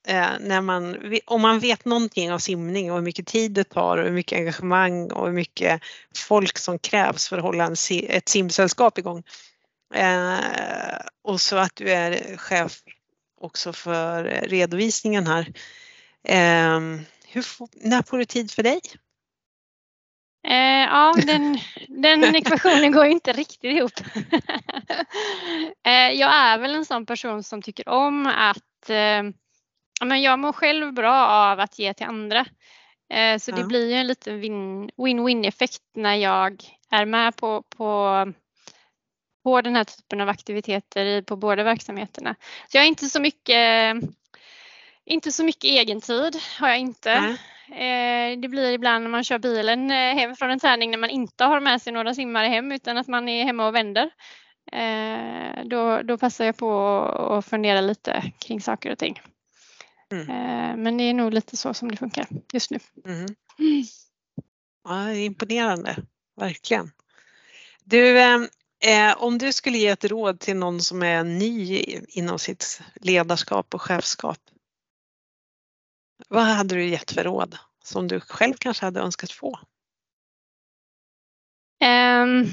Eh, 0.08 0.30
när 0.40 0.60
man, 0.60 0.96
om 1.26 1.42
man 1.42 1.58
vet 1.58 1.84
någonting 1.84 2.32
om 2.32 2.40
simning 2.40 2.90
och 2.90 2.96
hur 2.96 3.04
mycket 3.04 3.26
tid 3.26 3.52
det 3.52 3.64
tar 3.64 3.98
och 3.98 4.04
hur 4.04 4.12
mycket 4.12 4.38
engagemang 4.38 5.10
och 5.12 5.26
hur 5.26 5.34
mycket 5.34 5.82
folk 6.16 6.58
som 6.58 6.78
krävs 6.78 7.28
för 7.28 7.36
att 7.38 7.44
hålla 7.44 7.64
en, 7.64 7.76
ett 8.08 8.28
simsällskap 8.28 8.98
igång. 8.98 9.22
Eh, 9.94 10.38
och 11.22 11.40
så 11.40 11.56
att 11.56 11.76
du 11.76 11.90
är 11.90 12.36
chef 12.36 12.72
också 13.40 13.72
för 13.72 14.24
redovisningen 14.24 15.26
här. 15.26 15.52
Eh, 16.24 16.80
hur, 17.33 17.45
när 17.88 18.03
får 18.03 18.19
du 18.19 18.25
tid 18.25 18.51
för 18.51 18.62
dig? 18.62 18.81
Eh, 20.49 20.85
ja, 20.85 21.14
den, 21.27 21.59
den 21.88 22.25
ekvationen 22.37 22.93
går 22.93 23.07
inte 23.07 23.33
riktigt 23.33 23.64
ihop. 23.64 23.93
eh, 25.87 26.11
jag 26.12 26.35
är 26.35 26.59
väl 26.59 26.75
en 26.75 26.85
sån 26.85 27.07
person 27.07 27.43
som 27.43 27.62
tycker 27.62 27.88
om 27.88 28.27
att 28.27 28.90
eh, 28.90 29.23
men 30.05 30.23
jag 30.23 30.38
mår 30.38 30.53
själv 30.53 30.93
bra 30.93 31.27
av 31.27 31.61
att 31.61 31.79
ge 31.79 31.95
till 31.95 32.07
andra. 32.07 32.47
Eh, 33.12 33.38
så 33.38 33.51
ja. 33.51 33.57
det 33.57 33.64
blir 33.64 33.88
ju 33.88 33.95
en 33.95 34.07
liten 34.07 34.40
win-win 34.97 35.49
effekt 35.49 35.83
när 35.95 36.14
jag 36.14 36.64
är 36.90 37.05
med 37.05 37.37
på, 37.37 37.62
på, 37.62 38.33
på 39.43 39.61
den 39.61 39.77
här 39.77 39.85
typen 39.85 40.21
av 40.21 40.29
aktiviteter 40.29 41.23
på 41.23 41.37
båda 41.37 41.62
verksamheterna. 41.62 42.35
Så 42.69 42.77
jag 42.77 42.83
har 42.83 42.88
inte 42.88 43.07
så 43.07 43.21
mycket 43.21 43.97
inte 45.11 45.33
så 45.33 45.44
mycket 45.44 45.64
egentid 45.64 46.37
har 46.59 46.68
jag 46.68 46.79
inte. 46.79 47.37
Eh, 47.68 48.38
det 48.38 48.49
blir 48.49 48.73
ibland 48.73 49.05
när 49.05 49.11
man 49.11 49.25
kör 49.25 49.38
bilen 49.38 49.90
eh, 49.90 50.14
hem 50.14 50.37
från 50.37 50.51
en 50.51 50.61
träning 50.61 50.90
när 50.90 50.99
man 50.99 51.11
inte 51.11 51.44
har 51.44 51.61
med 51.61 51.83
sig 51.83 51.92
några 51.92 52.14
simmare 52.14 52.46
hem 52.46 52.73
utan 52.73 52.96
att 52.96 53.09
man 53.09 53.29
är 53.29 53.44
hemma 53.44 53.66
och 53.66 53.75
vänder. 53.75 54.11
Eh, 54.73 55.64
då, 55.64 56.03
då 56.03 56.18
passar 56.18 56.44
jag 56.44 56.57
på 56.57 56.99
att 57.38 57.46
fundera 57.46 57.81
lite 57.81 58.33
kring 58.38 58.61
saker 58.61 58.92
och 58.92 58.99
ting. 58.99 59.20
Mm. 60.12 60.83
Men 60.83 60.96
det 60.96 61.05
är 61.05 61.14
nog 61.14 61.35
lite 61.35 61.57
så 61.57 61.75
som 61.75 61.90
det 61.90 61.96
funkar 61.96 62.27
just 62.53 62.70
nu. 62.70 62.79
Mm. 63.05 63.27
Mm. 63.59 63.85
Ja, 64.85 65.12
imponerande, 65.12 65.96
verkligen. 66.37 66.90
Du, 67.85 68.18
eh, 68.18 68.42
om 69.16 69.38
du 69.38 69.53
skulle 69.53 69.79
ge 69.79 69.88
ett 69.88 70.05
råd 70.05 70.40
till 70.40 70.57
någon 70.57 70.81
som 70.81 71.03
är 71.03 71.25
ny 71.25 71.85
inom 72.09 72.38
sitt 72.38 72.81
ledarskap 72.94 73.75
och 73.75 73.83
chefskap, 73.83 74.38
vad 76.31 76.43
hade 76.43 76.75
du 76.75 76.85
gett 76.85 77.11
för 77.11 77.25
råd 77.25 77.59
som 77.85 78.09
du 78.09 78.21
själv 78.21 78.55
kanske 78.55 78.85
hade 78.85 79.01
önskat 79.01 79.31
få? 79.33 79.59
Um, 81.85 82.47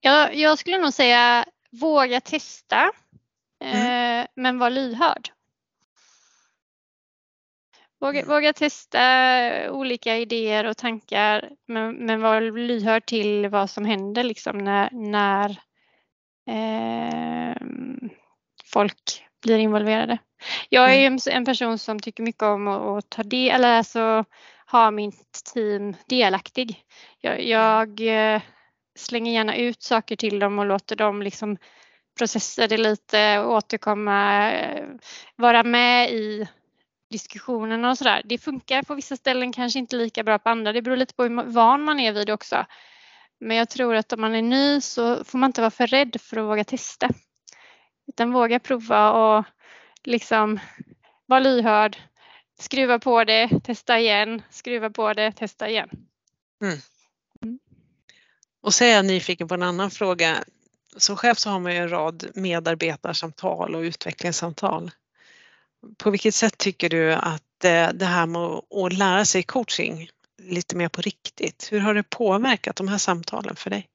jag, 0.00 0.34
jag 0.34 0.58
skulle 0.58 0.78
nog 0.78 0.92
säga 0.92 1.44
våga 1.70 2.20
testa 2.20 2.92
mm. 3.64 4.20
eh, 4.20 4.26
men 4.34 4.58
var 4.58 4.70
lyhörd. 4.70 5.30
Våga, 8.00 8.20
mm. 8.20 8.30
våga, 8.30 8.52
testa 8.52 9.72
olika 9.72 10.16
idéer 10.16 10.64
och 10.64 10.76
tankar 10.76 11.50
men, 11.66 11.94
men 11.94 12.20
var 12.20 12.40
lyhörd 12.40 13.06
till 13.06 13.48
vad 13.48 13.70
som 13.70 13.84
händer 13.84 14.24
liksom 14.24 14.58
när, 14.58 14.90
när 14.92 15.50
eh, 16.46 17.56
folk 18.64 19.29
blir 19.40 19.58
involverade. 19.58 20.18
Jag 20.68 20.94
är 20.94 21.06
mm. 21.06 21.18
en 21.30 21.44
person 21.44 21.78
som 21.78 22.00
tycker 22.00 22.22
mycket 22.22 22.42
om 22.42 22.68
att, 22.68 23.10
ta 23.10 23.22
del, 23.22 23.54
eller 23.54 23.76
alltså 23.78 24.24
ha 24.66 24.90
mitt 24.90 25.44
team 25.54 25.96
delaktig. 26.06 26.84
Jag, 27.20 27.44
jag, 27.44 28.00
eh, 28.00 28.42
slänger 28.98 29.32
gärna 29.32 29.56
ut 29.56 29.82
saker 29.82 30.16
till 30.16 30.38
dem 30.38 30.58
och 30.58 30.66
låter 30.66 30.96
dem 30.96 31.22
liksom 31.22 31.56
processa 32.18 32.66
det 32.66 32.76
lite, 32.76 33.40
återkomma, 33.40 34.50
eh, 34.52 34.84
vara 35.36 35.62
med 35.62 36.12
i 36.12 36.48
diskussionerna 37.10 37.90
och 37.90 37.98
sådär. 37.98 38.22
Det 38.24 38.38
funkar 38.38 38.82
på 38.82 38.94
vissa 38.94 39.16
ställen, 39.16 39.52
kanske 39.52 39.78
inte 39.78 39.96
lika 39.96 40.22
bra 40.22 40.38
på 40.38 40.48
andra. 40.48 40.72
Det 40.72 40.82
beror 40.82 40.96
lite 40.96 41.14
på 41.14 41.22
hur 41.22 41.42
van 41.42 41.82
man 41.82 42.00
är 42.00 42.12
vid 42.12 42.30
också. 42.30 42.66
Men 43.40 43.56
jag 43.56 43.68
tror 43.68 43.94
att 43.94 44.12
om 44.12 44.20
man 44.20 44.34
är 44.34 44.42
ny 44.42 44.80
så 44.80 45.24
får 45.24 45.38
man 45.38 45.48
inte 45.48 45.60
vara 45.60 45.70
för 45.70 45.86
rädd 45.86 46.16
för 46.20 46.36
att 46.36 46.46
våga 46.46 46.64
testa. 46.64 47.08
Utan 48.10 48.32
våga 48.32 48.58
prova 48.58 49.12
och 49.12 49.44
liksom 50.04 50.60
vara 51.26 51.40
lyhörd, 51.40 51.96
skruva 52.60 52.98
på 52.98 53.24
det, 53.24 53.60
testa 53.64 54.00
igen, 54.00 54.42
skruva 54.50 54.90
på 54.90 55.12
det, 55.12 55.32
testa 55.32 55.68
igen. 55.68 55.88
Mm. 56.62 56.78
Mm. 57.42 57.58
Och 58.62 58.74
så 58.74 58.84
är 58.84 58.94
jag 58.94 59.04
nyfiken 59.04 59.48
på 59.48 59.54
en 59.54 59.62
annan 59.62 59.90
fråga. 59.90 60.44
Som 60.96 61.16
chef 61.16 61.38
så 61.38 61.50
har 61.50 61.60
man 61.60 61.72
ju 61.72 61.78
en 61.78 61.88
rad 61.88 62.30
medarbetarsamtal 62.34 63.74
och 63.74 63.80
utvecklingssamtal. 63.80 64.90
På 65.98 66.10
vilket 66.10 66.34
sätt 66.34 66.58
tycker 66.58 66.88
du 66.88 67.12
att 67.12 67.64
eh, 67.64 67.88
det 67.94 68.06
här 68.06 68.26
med 68.26 68.42
att 68.86 68.92
lära 68.92 69.24
sig 69.24 69.42
coaching 69.42 70.08
lite 70.42 70.76
mer 70.76 70.88
på 70.88 71.00
riktigt, 71.00 71.68
hur 71.72 71.80
har 71.80 71.94
det 71.94 72.02
påverkat 72.02 72.76
de 72.76 72.88
här 72.88 72.98
samtalen 72.98 73.56
för 73.56 73.70
dig? 73.70 73.88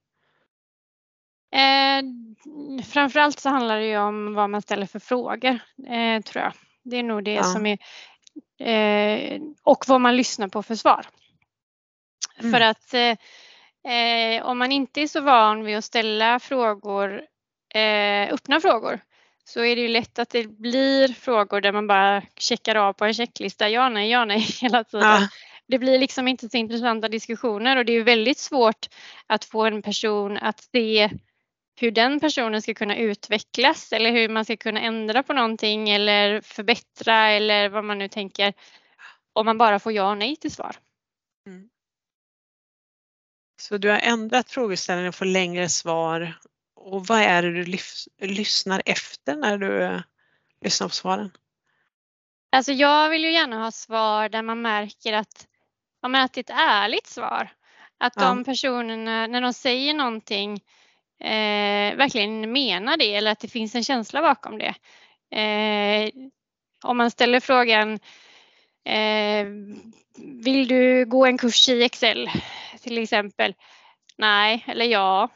Eh, 1.52 2.02
framförallt 2.84 3.40
så 3.40 3.48
handlar 3.48 3.76
det 3.78 3.86
ju 3.86 3.98
om 3.98 4.34
vad 4.34 4.50
man 4.50 4.62
ställer 4.62 4.86
för 4.86 4.98
frågor, 4.98 5.58
eh, 5.88 6.22
tror 6.22 6.44
jag. 6.44 6.52
Det 6.84 6.96
är 6.96 7.02
nog 7.02 7.24
det 7.24 7.34
ja. 7.34 7.42
som 7.42 7.66
är... 7.66 7.78
Eh, 8.60 9.40
och 9.62 9.84
vad 9.88 10.00
man 10.00 10.16
lyssnar 10.16 10.48
på 10.48 10.62
för 10.62 10.74
svar. 10.74 11.06
Mm. 12.38 12.52
För 12.52 12.60
att 12.60 12.94
eh, 12.94 13.16
eh, 13.92 14.46
om 14.46 14.58
man 14.58 14.72
inte 14.72 15.00
är 15.00 15.06
så 15.06 15.20
van 15.20 15.64
vid 15.64 15.76
att 15.76 15.84
ställa 15.84 16.38
frågor, 16.38 17.22
eh, 17.74 18.34
öppna 18.34 18.60
frågor, 18.60 19.00
så 19.44 19.64
är 19.64 19.76
det 19.76 19.82
ju 19.82 19.88
lätt 19.88 20.18
att 20.18 20.30
det 20.30 20.46
blir 20.46 21.08
frågor 21.08 21.60
där 21.60 21.72
man 21.72 21.86
bara 21.86 22.22
checkar 22.36 22.74
av 22.74 22.92
på 22.92 23.04
en 23.04 23.14
checklista, 23.14 23.68
ja 23.68 23.88
nej, 23.88 24.10
ja 24.10 24.24
nej 24.24 24.38
hela 24.60 24.84
tiden. 24.84 25.08
Ja. 25.08 25.28
Det 25.68 25.78
blir 25.78 25.98
liksom 25.98 26.28
inte 26.28 26.48
så 26.48 26.56
intressanta 26.56 27.08
diskussioner 27.08 27.76
och 27.76 27.84
det 27.84 27.92
är 27.92 28.04
väldigt 28.04 28.38
svårt 28.38 28.86
att 29.26 29.44
få 29.44 29.64
en 29.64 29.82
person 29.82 30.36
att 30.36 30.60
se 30.60 31.10
hur 31.76 31.90
den 31.90 32.20
personen 32.20 32.62
ska 32.62 32.74
kunna 32.74 32.96
utvecklas 32.96 33.92
eller 33.92 34.12
hur 34.12 34.28
man 34.28 34.44
ska 34.44 34.56
kunna 34.56 34.80
ändra 34.80 35.22
på 35.22 35.32
någonting 35.32 35.90
eller 35.90 36.40
förbättra 36.40 37.28
eller 37.30 37.68
vad 37.68 37.84
man 37.84 37.98
nu 37.98 38.08
tänker. 38.08 38.54
Om 39.32 39.46
man 39.46 39.58
bara 39.58 39.78
får 39.78 39.92
ja 39.92 40.10
och 40.10 40.18
nej 40.18 40.36
till 40.36 40.52
svar. 40.52 40.76
Mm. 41.46 41.68
Så 43.60 43.78
du 43.78 43.88
har 43.88 43.98
ändrat 43.98 44.50
frågeställningen 44.50 45.08
och 45.08 45.14
får 45.14 45.24
längre 45.24 45.68
svar. 45.68 46.38
Och 46.74 47.06
vad 47.06 47.20
är 47.20 47.42
det 47.42 47.52
du 47.52 47.78
lyssnar 48.18 48.82
efter 48.84 49.36
när 49.36 49.58
du 49.58 50.02
lyssnar 50.60 50.88
på 50.88 50.94
svaren? 50.94 51.30
Alltså 52.50 52.72
jag 52.72 53.10
vill 53.10 53.24
ju 53.24 53.32
gärna 53.32 53.58
ha 53.58 53.70
svar 53.70 54.28
där 54.28 54.42
man 54.42 54.62
märker 54.62 55.12
att, 55.12 55.48
ja, 56.02 56.22
att 56.22 56.32
det 56.32 56.38
är 56.38 56.54
ett 56.54 56.60
ärligt 56.68 57.06
svar. 57.06 57.48
Att 57.98 58.12
ja. 58.16 58.22
de 58.22 58.44
personerna, 58.44 59.26
när 59.26 59.40
de 59.40 59.52
säger 59.52 59.94
någonting 59.94 60.60
eh, 61.20 61.96
verkligen 61.96 62.52
menar 62.52 62.96
det 62.96 63.14
eller 63.14 63.32
att 63.32 63.40
det 63.40 63.48
finns 63.48 63.74
en 63.74 63.84
känsla 63.84 64.22
bakom 64.22 64.58
det. 64.58 64.74
Eh, 65.40 66.10
om 66.84 66.96
man 66.96 67.10
ställer 67.10 67.40
frågan 67.40 67.92
eh, 68.84 69.46
Vill 70.18 70.68
du 70.68 71.06
gå 71.06 71.26
en 71.26 71.38
kurs 71.38 71.68
i 71.68 71.82
Excel 71.82 72.30
till 72.82 72.98
exempel? 72.98 73.54
Nej 74.18 74.64
eller 74.68 74.84
ja. 74.84 75.28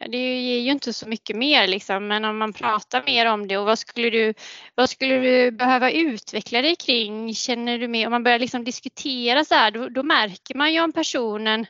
Det 0.00 0.40
ger 0.40 0.60
ju 0.60 0.70
inte 0.70 0.92
så 0.92 1.08
mycket 1.08 1.36
mer 1.36 1.66
liksom, 1.66 2.06
men 2.06 2.24
om 2.24 2.38
man 2.38 2.52
pratar 2.52 3.02
mer 3.06 3.26
om 3.26 3.48
det 3.48 3.58
och 3.58 3.66
vad 3.66 3.78
skulle 3.78 4.10
du, 4.10 4.34
vad 4.74 4.90
skulle 4.90 5.18
du 5.18 5.50
behöva 5.50 5.90
utveckla 5.90 6.62
dig 6.62 6.76
kring? 6.76 7.34
Känner 7.34 7.78
du 7.78 7.88
mer, 7.88 8.06
om 8.06 8.10
man 8.10 8.22
börjar 8.22 8.38
liksom 8.38 8.64
diskutera 8.64 9.44
så 9.44 9.54
här, 9.54 9.70
då, 9.70 9.88
då 9.88 10.02
märker 10.02 10.54
man 10.54 10.72
ju 10.72 10.80
om 10.80 10.92
personen 10.92 11.66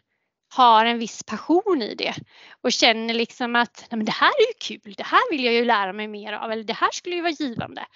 har 0.49 0.85
en 0.85 0.99
viss 0.99 1.23
passion 1.23 1.83
i 1.83 1.95
det 1.95 2.15
och 2.63 2.73
känner 2.73 3.15
liksom 3.15 3.57
att 3.57 3.87
Nej, 3.91 3.97
men 3.97 4.05
det 4.05 4.13
här 4.13 4.29
är 4.29 4.47
ju 4.47 4.79
kul, 4.79 4.95
det 4.97 5.07
här 5.07 5.31
vill 5.31 5.45
jag 5.45 5.55
ju 5.55 5.65
lära 5.65 5.93
mig 5.93 6.09
mer 6.09 6.33
av 6.33 6.53
eller 6.53 6.65
det 6.65 6.73
här 6.73 6.91
skulle 6.93 7.17
ju 7.17 7.23
vara 7.23 7.33
givande. 7.33 7.87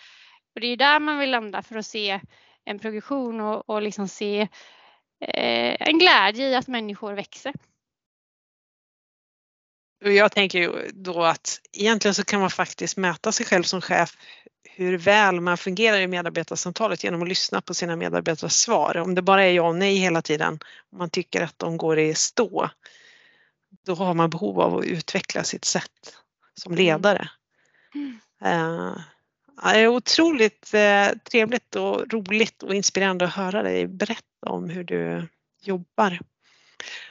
Och 0.55 0.61
det 0.61 0.67
är 0.67 0.77
där 0.77 1.01
man 1.01 1.19
vill 1.19 1.31
landa 1.31 1.63
för 1.63 1.77
att 1.77 1.87
se 1.87 2.21
en 2.65 2.79
progression 2.79 3.41
och, 3.41 3.71
och 3.71 3.83
liksom 3.83 4.09
se 4.09 4.41
eh, 5.21 5.77
en 5.89 5.99
glädje 5.99 6.49
i 6.49 6.55
att 6.55 6.69
människor 6.69 7.13
växer. 7.13 7.53
Jag 10.05 10.33
tänker 10.33 10.59
ju 10.59 10.91
då 10.93 11.23
att 11.23 11.61
egentligen 11.73 12.15
så 12.15 12.25
kan 12.25 12.41
man 12.41 12.51
faktiskt 12.51 12.97
mäta 12.97 13.33
sig 13.33 13.47
själv 13.47 13.63
som 13.63 13.81
chef 13.81 14.17
hur 14.75 14.99
väl 14.99 15.41
man 15.41 15.59
fungerar 15.59 16.01
i 16.01 16.07
medarbetarsamtalet 16.07 17.05
genom 17.05 17.23
att 17.23 17.29
lyssna 17.29 17.61
på 17.61 17.75
sina 17.75 17.97
medarbetares 17.97 18.61
svar. 18.61 18.97
Om 18.97 19.15
det 19.15 19.23
bara 19.23 19.45
är 19.45 19.53
ja 19.53 19.69
och 19.69 19.75
nej 19.75 19.97
hela 19.97 20.23
tiden, 20.23 20.59
om 20.93 20.99
man 20.99 21.11
tycker 21.11 21.43
att 21.43 21.59
de 21.59 21.77
går 21.77 21.99
i 21.99 22.15
stå, 22.15 22.71
då 23.87 23.95
har 23.95 24.15
man 24.15 24.31
behov 24.31 24.61
av 24.61 24.77
att 24.77 24.85
utveckla 24.85 25.45
sitt 25.45 25.65
sätt 25.65 26.17
som 26.55 26.75
ledare. 26.75 27.29
Mm. 27.95 28.19
Uh, 28.45 28.97
det 29.63 29.81
är 29.81 29.89
otroligt 29.89 30.75
eh, 30.75 31.09
trevligt 31.31 31.77
och 31.77 32.13
roligt 32.13 32.63
och 32.63 32.75
inspirerande 32.75 33.25
att 33.25 33.35
höra 33.35 33.63
dig 33.63 33.87
berätta 33.87 34.47
om 34.47 34.71
hur 34.71 34.85
du 34.85 35.29
jobbar. 35.63 36.19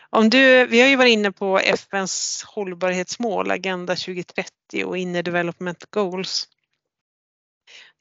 Om 0.09 0.30
du, 0.30 0.66
vi 0.66 0.82
har 0.82 0.88
ju 0.88 0.95
varit 0.95 1.12
inne 1.12 1.32
på 1.32 1.59
FNs 1.59 2.43
hållbarhetsmål, 2.47 3.51
Agenda 3.51 3.95
2030 3.95 4.86
och 4.86 4.97
Inner 4.97 5.24
Development 5.24 5.86
Goals. 5.89 6.47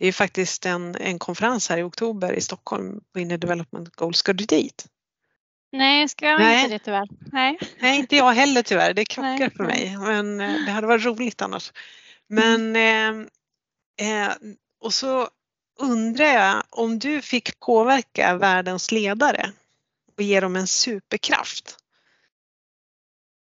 Det 0.01 0.07
är 0.07 0.13
faktiskt 0.13 0.67
en, 0.67 0.97
en 1.01 1.19
konferens 1.19 1.69
här 1.69 1.79
i 1.79 1.83
oktober 1.83 2.33
i 2.33 2.41
Stockholm 2.41 3.01
på 3.13 3.21
Inner 3.21 3.39
Development 3.39 3.97
Goals. 3.97 4.19
Ska 4.19 4.33
du 4.33 4.45
dit? 4.45 4.87
Nej, 5.73 6.09
ska 6.09 6.27
jag 6.27 6.41
Nej. 6.41 6.65
inte 6.65 6.75
det 6.75 6.85
tyvärr. 6.85 7.09
Nej. 7.33 7.59
Nej, 7.79 7.99
inte 7.99 8.17
jag 8.17 8.33
heller 8.33 8.63
tyvärr. 8.63 8.95
Det 8.95 9.05
krockar 9.05 9.39
Nej, 9.39 9.51
för 9.51 9.65
mig. 9.65 9.97
Men 9.99 10.41
eh, 10.41 10.65
det 10.67 10.71
hade 10.71 10.87
varit 10.87 11.05
roligt 11.05 11.43
annars. 11.43 11.73
Men 12.27 12.77
eh, 12.77 13.09
eh, 14.09 14.33
och 14.81 14.95
så 14.95 15.29
undrar 15.79 16.27
jag 16.27 16.63
om 16.71 16.99
du 16.99 17.23
fick 17.23 17.61
påverka 17.61 18.37
världens 18.37 18.93
ledare 18.93 19.53
och 20.17 20.23
ge 20.23 20.41
dem 20.41 20.57
en 20.57 20.67
superkraft. 20.67 21.77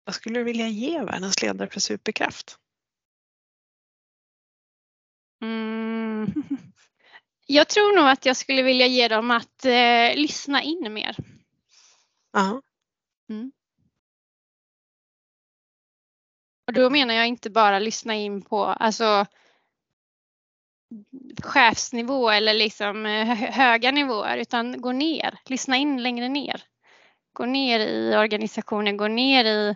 Vad 0.06 0.16
skulle 0.16 0.40
du 0.40 0.44
vilja 0.44 0.68
ge 0.68 1.00
världens 1.00 1.42
ledare 1.42 1.70
för 1.70 1.80
superkraft? 1.80 2.58
Mm. 5.44 6.26
Jag 7.46 7.70
tror 7.70 7.96
nog 7.96 8.08
att 8.08 8.26
jag 8.26 8.38
skulle 8.38 8.62
vilja 8.64 8.88
ge 8.88 9.08
dem 9.08 9.32
att 9.32 9.66
eh, 9.66 10.16
lyssna 10.16 10.62
in 10.62 10.94
mer. 10.94 11.16
Ja, 12.32 12.62
Och 16.68 16.74
då 16.74 16.90
menar 16.90 17.14
jag 17.14 17.28
inte 17.28 17.50
bara 17.50 17.80
lyssna 17.80 18.16
in 18.16 18.42
på 18.42 18.66
alltså, 18.66 19.26
chefsnivå 21.44 22.30
eller 22.30 22.54
liksom 22.54 23.06
eh, 23.06 23.26
hö- 23.26 23.52
höga 23.52 23.92
nivåer 23.92 24.38
utan 24.38 24.82
gå 24.82 24.92
ner, 24.92 25.40
lyssna 25.46 25.78
in 25.78 26.04
längre 26.04 26.30
ner. 26.30 26.64
Gå 27.34 27.46
ner 27.46 27.80
i 27.80 28.16
organisationen, 28.18 28.98
gå 28.98 29.08
ner 29.08 29.46
i 29.46 29.76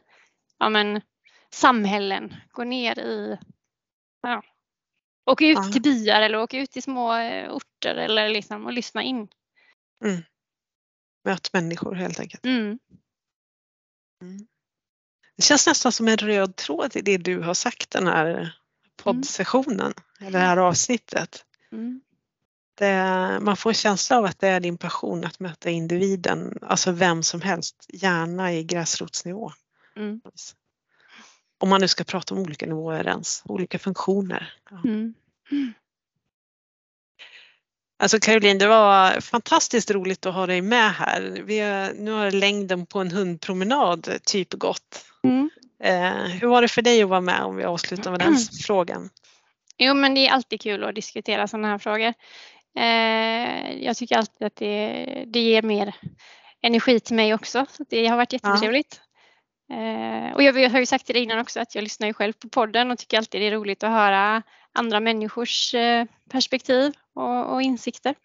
ja, 0.58 0.70
men, 0.70 1.02
samhällen, 1.50 2.36
gå 2.52 2.64
ner 2.64 3.00
i 3.00 3.38
ja, 4.22 4.44
Åka 5.28 5.46
ut 5.46 5.58
Ja. 5.58 5.72
till 5.72 5.82
byar 5.82 6.22
eller 6.22 6.38
åka 6.38 6.58
ut 6.58 6.72
till 6.72 6.84
små 6.84 7.16
eh, 7.18 7.52
orter 7.52 7.96
eller 7.96 8.30
liksom 8.30 8.66
och 8.66 8.74
lyssna 8.74 9.04
in. 9.04 9.28
möt 11.26 11.54
människor 11.54 11.96
helt 11.96 12.20
enkelt. 12.20 12.46
Mm. 12.46 12.80
Det 15.36 15.44
känns 15.44 15.68
nästan 15.68 15.92
som 15.92 16.08
en 16.08 16.18
röd 16.18 16.56
tråd 16.56 16.96
i 16.96 17.02
det 17.02 17.18
du 17.18 17.40
har 17.40 17.54
sagt 17.54 17.92
den 17.92 18.08
här 18.08 18.58
poddsessionen, 19.04 19.94
eller 20.20 20.40
det 20.40 20.46
här 20.46 20.58
avsnittet. 20.58 21.46
Mm. 21.72 22.02
Det, 22.76 22.94
man 23.42 23.58
får 23.58 23.70
en 23.70 23.74
känsla 23.74 24.18
av 24.18 24.26
att 24.26 24.40
det 24.40 24.48
är 24.48 24.60
din 24.60 24.78
passion 24.78 25.26
att 25.26 25.40
möta 25.40 25.70
individen, 25.70 26.58
alltså 26.62 26.92
vem 26.92 27.24
som 27.24 27.42
helst, 27.42 27.86
gärna 27.94 28.54
i 28.54 28.64
gräsrotsnivå. 28.64 29.52
Mm. 31.58 31.64
Om 31.64 31.70
man 31.70 31.82
nu 31.82 31.88
ska 31.88 32.04
prata 32.04 32.36
om 32.36 32.42
olika 32.42 32.66
nivåer 32.66 33.08
ens, 33.08 33.44
olika 33.46 33.80
funktioner. 33.80 34.54
Ja. 34.70 34.82
Mm. 34.86 35.14
Alltså 38.00 38.20
Caroline, 38.20 38.58
det 38.58 38.68
var 38.68 39.22
fantastiskt 39.22 39.92
roligt 39.92 40.26
att 40.26 40.34
ha 40.34 40.46
dig 40.46 40.62
med 40.62 40.92
här. 40.92 41.42
Vi 41.46 41.60
nu 42.04 42.12
har 42.12 42.32
längden 42.32 42.86
på 42.86 43.00
en 43.00 43.12
hundpromenad 43.12 44.10
typ 44.26 44.54
gått. 44.54 45.06
Mm. 45.24 45.50
Eh, 45.84 46.32
hur 46.32 46.48
var 46.48 46.62
det 46.62 46.68
för 46.68 46.82
dig 46.82 47.04
att 47.04 47.10
vara 47.10 47.22
med 47.22 47.42
om 47.42 47.56
vi 47.56 47.64
avslutar 47.64 48.12
med 48.12 48.20
den 48.20 48.38
frågan? 48.68 49.10
Jo, 49.78 49.94
men 49.94 50.14
det 50.14 50.28
är 50.28 50.32
alltid 50.32 50.62
kul 50.62 50.84
att 50.84 50.96
diskutera 50.96 51.48
sådana 51.48 51.68
här 51.68 51.78
frågor. 51.78 52.14
Eh, 52.78 53.84
jag 53.84 53.98
tycker 53.98 54.18
alltid 54.18 54.48
att 54.48 54.56
det, 54.56 55.24
det 55.28 55.40
ger 55.40 55.62
mer 55.62 55.96
energi 56.62 57.00
till 57.00 57.16
mig 57.16 57.34
också. 57.34 57.66
Så 57.70 57.86
det 57.90 58.08
har 58.08 58.18
varit 58.18 58.34
jättetrevligt. 58.34 59.02
Eh, 59.70 60.36
och 60.36 60.44
jag 60.44 60.70
har 60.70 60.80
ju 60.80 60.86
sagt 60.86 61.06
till 61.06 61.16
dig 61.16 61.24
innan 61.24 61.40
också 61.40 61.60
att 61.60 61.76
jag 61.76 61.82
lyssnar 61.84 62.08
ju 62.08 62.14
själv 62.14 62.34
på 62.34 62.50
podden 62.50 62.92
och 62.92 62.98
tycker 62.98 63.18
alltid 63.18 63.42
det 63.42 63.48
är 63.48 63.52
roligt 63.52 63.84
att 63.84 63.90
höra 63.92 64.44
andra 64.74 65.00
människors 65.00 65.74
eh, 65.74 66.06
perspektiv 66.30 66.94
och, 67.14 67.54
och 67.54 67.62
insikter. 67.62 68.16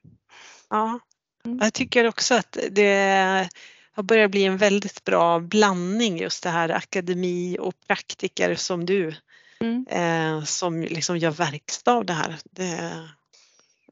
Ja, 0.71 1.01
Mm. 1.45 1.59
jag 1.63 1.73
tycker 1.75 2.09
också 2.09 2.35
att 2.35 2.57
det 2.71 3.49
har 3.93 4.03
börjat 4.03 4.31
bli 4.31 4.45
en 4.45 4.57
väldigt 4.57 5.05
bra 5.05 5.41
blandning 5.41 6.19
just 6.19 6.43
det 6.43 6.51
här 6.51 6.69
akademi 6.69 7.57
och 7.61 7.75
praktiker 7.87 8.55
som 8.55 8.87
du 8.87 9.15
Mm. 9.61 9.87
eh, 9.91 10.45
som 10.45 10.83
liksom 10.83 11.19
gör 11.19 11.31
verkstad 11.31 11.93
av 11.93 12.05
det 12.07 12.13
här. 12.13 12.37
Det, 12.45 13.09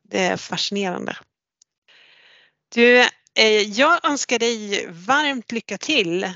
det 0.03 0.19
är 0.19 0.37
fascinerande. 0.37 1.17
Du, 2.75 3.01
eh, 3.35 3.63
jag 3.63 4.05
önskar 4.05 4.39
dig 4.39 4.87
varmt 4.91 5.53
lycka 5.53 5.79
till 5.79 6.33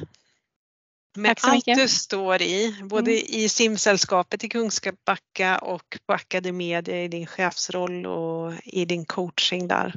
med 1.17 1.39
allt 1.43 1.65
du 1.65 1.89
står 1.89 2.43
i, 2.43 2.77
både 2.83 3.35
i 3.35 3.49
simsällskapet 3.49 4.45
i 4.45 4.49
Kungsbacka 4.49 5.59
och 5.59 5.99
på 6.07 6.13
Academedia 6.13 7.05
i 7.05 7.09
din 7.09 7.27
chefsroll 7.27 8.07
och 8.07 8.53
i 8.65 8.85
din 8.85 9.05
coaching 9.05 9.69
där. 9.69 9.95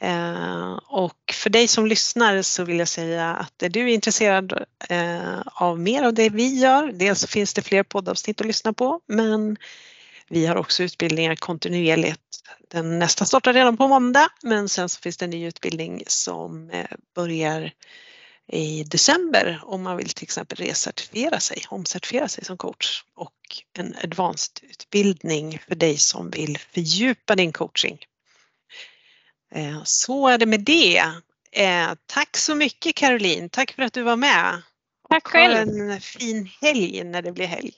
Eh, 0.00 0.72
och 0.86 1.32
för 1.32 1.50
dig 1.50 1.68
som 1.68 1.86
lyssnar 1.86 2.42
så 2.42 2.64
vill 2.64 2.78
jag 2.78 2.88
säga 2.88 3.34
att 3.34 3.62
är 3.62 3.68
du 3.68 3.90
intresserad 3.90 4.64
eh, 4.88 5.40
av 5.44 5.80
mer 5.80 6.02
av 6.02 6.14
det 6.14 6.28
vi 6.28 6.60
gör, 6.60 6.92
dels 6.92 7.20
så 7.20 7.26
finns 7.26 7.54
det 7.54 7.62
fler 7.62 7.82
poddavsnitt 7.82 8.40
att 8.40 8.46
lyssna 8.46 8.72
på 8.72 9.00
men 9.06 9.56
vi 10.28 10.46
har 10.46 10.56
också 10.56 10.82
utbildningar 10.82 11.36
kontinuerligt. 11.36 12.20
Den 12.70 12.98
nästa 12.98 13.24
startar 13.24 13.52
redan 13.52 13.76
på 13.76 13.88
måndag 13.88 14.28
men 14.42 14.68
sen 14.68 14.88
så 14.88 15.00
finns 15.00 15.16
det 15.16 15.24
en 15.24 15.30
ny 15.30 15.46
utbildning 15.46 16.02
som 16.06 16.70
eh, 16.70 16.86
börjar 17.14 17.72
i 18.52 18.84
december 18.84 19.60
om 19.62 19.82
man 19.82 19.96
vill 19.96 20.08
till 20.08 20.24
exempel 20.24 20.58
recertifiera 20.58 21.40
sig, 21.40 21.62
omcertifiera 21.68 22.28
sig 22.28 22.44
som 22.44 22.56
coach 22.56 23.04
och 23.14 23.32
en 23.78 23.94
advanced 24.04 24.70
utbildning 24.70 25.58
för 25.68 25.74
dig 25.74 25.98
som 25.98 26.30
vill 26.30 26.58
fördjupa 26.58 27.34
din 27.34 27.52
coaching. 27.52 27.98
Eh, 29.54 29.82
Så 29.84 30.28
är 30.28 30.38
det 30.38 30.46
med 30.46 30.60
det. 30.60 30.98
Eh, 31.52 31.90
Tack 32.06 32.36
så 32.36 32.54
mycket 32.54 32.94
Caroline, 32.94 33.48
tack 33.48 33.72
för 33.72 33.82
att 33.82 33.92
du 33.92 34.02
var 34.02 34.16
med. 34.16 34.62
Tack 35.08 35.24
Ha 35.24 35.30
själv. 35.30 35.68
en 35.68 36.00
fin 36.00 36.50
helg 36.60 37.04
när 37.04 37.22
det 37.22 37.32
blir 37.32 37.46
helg. 37.46 37.72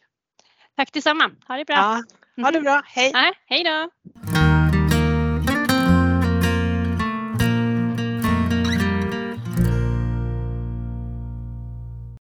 Tack 0.76 0.92
detsamma. 0.92 1.30
Ha 1.48 1.56
det 1.56 1.64
bra. 1.64 1.74
Ja, 1.76 2.02
ha 2.44 2.50
det 2.50 2.60
bra, 2.60 2.82
hej! 2.86 3.10
Ja, 3.14 3.34
hej 3.46 3.64
då. 3.64 3.90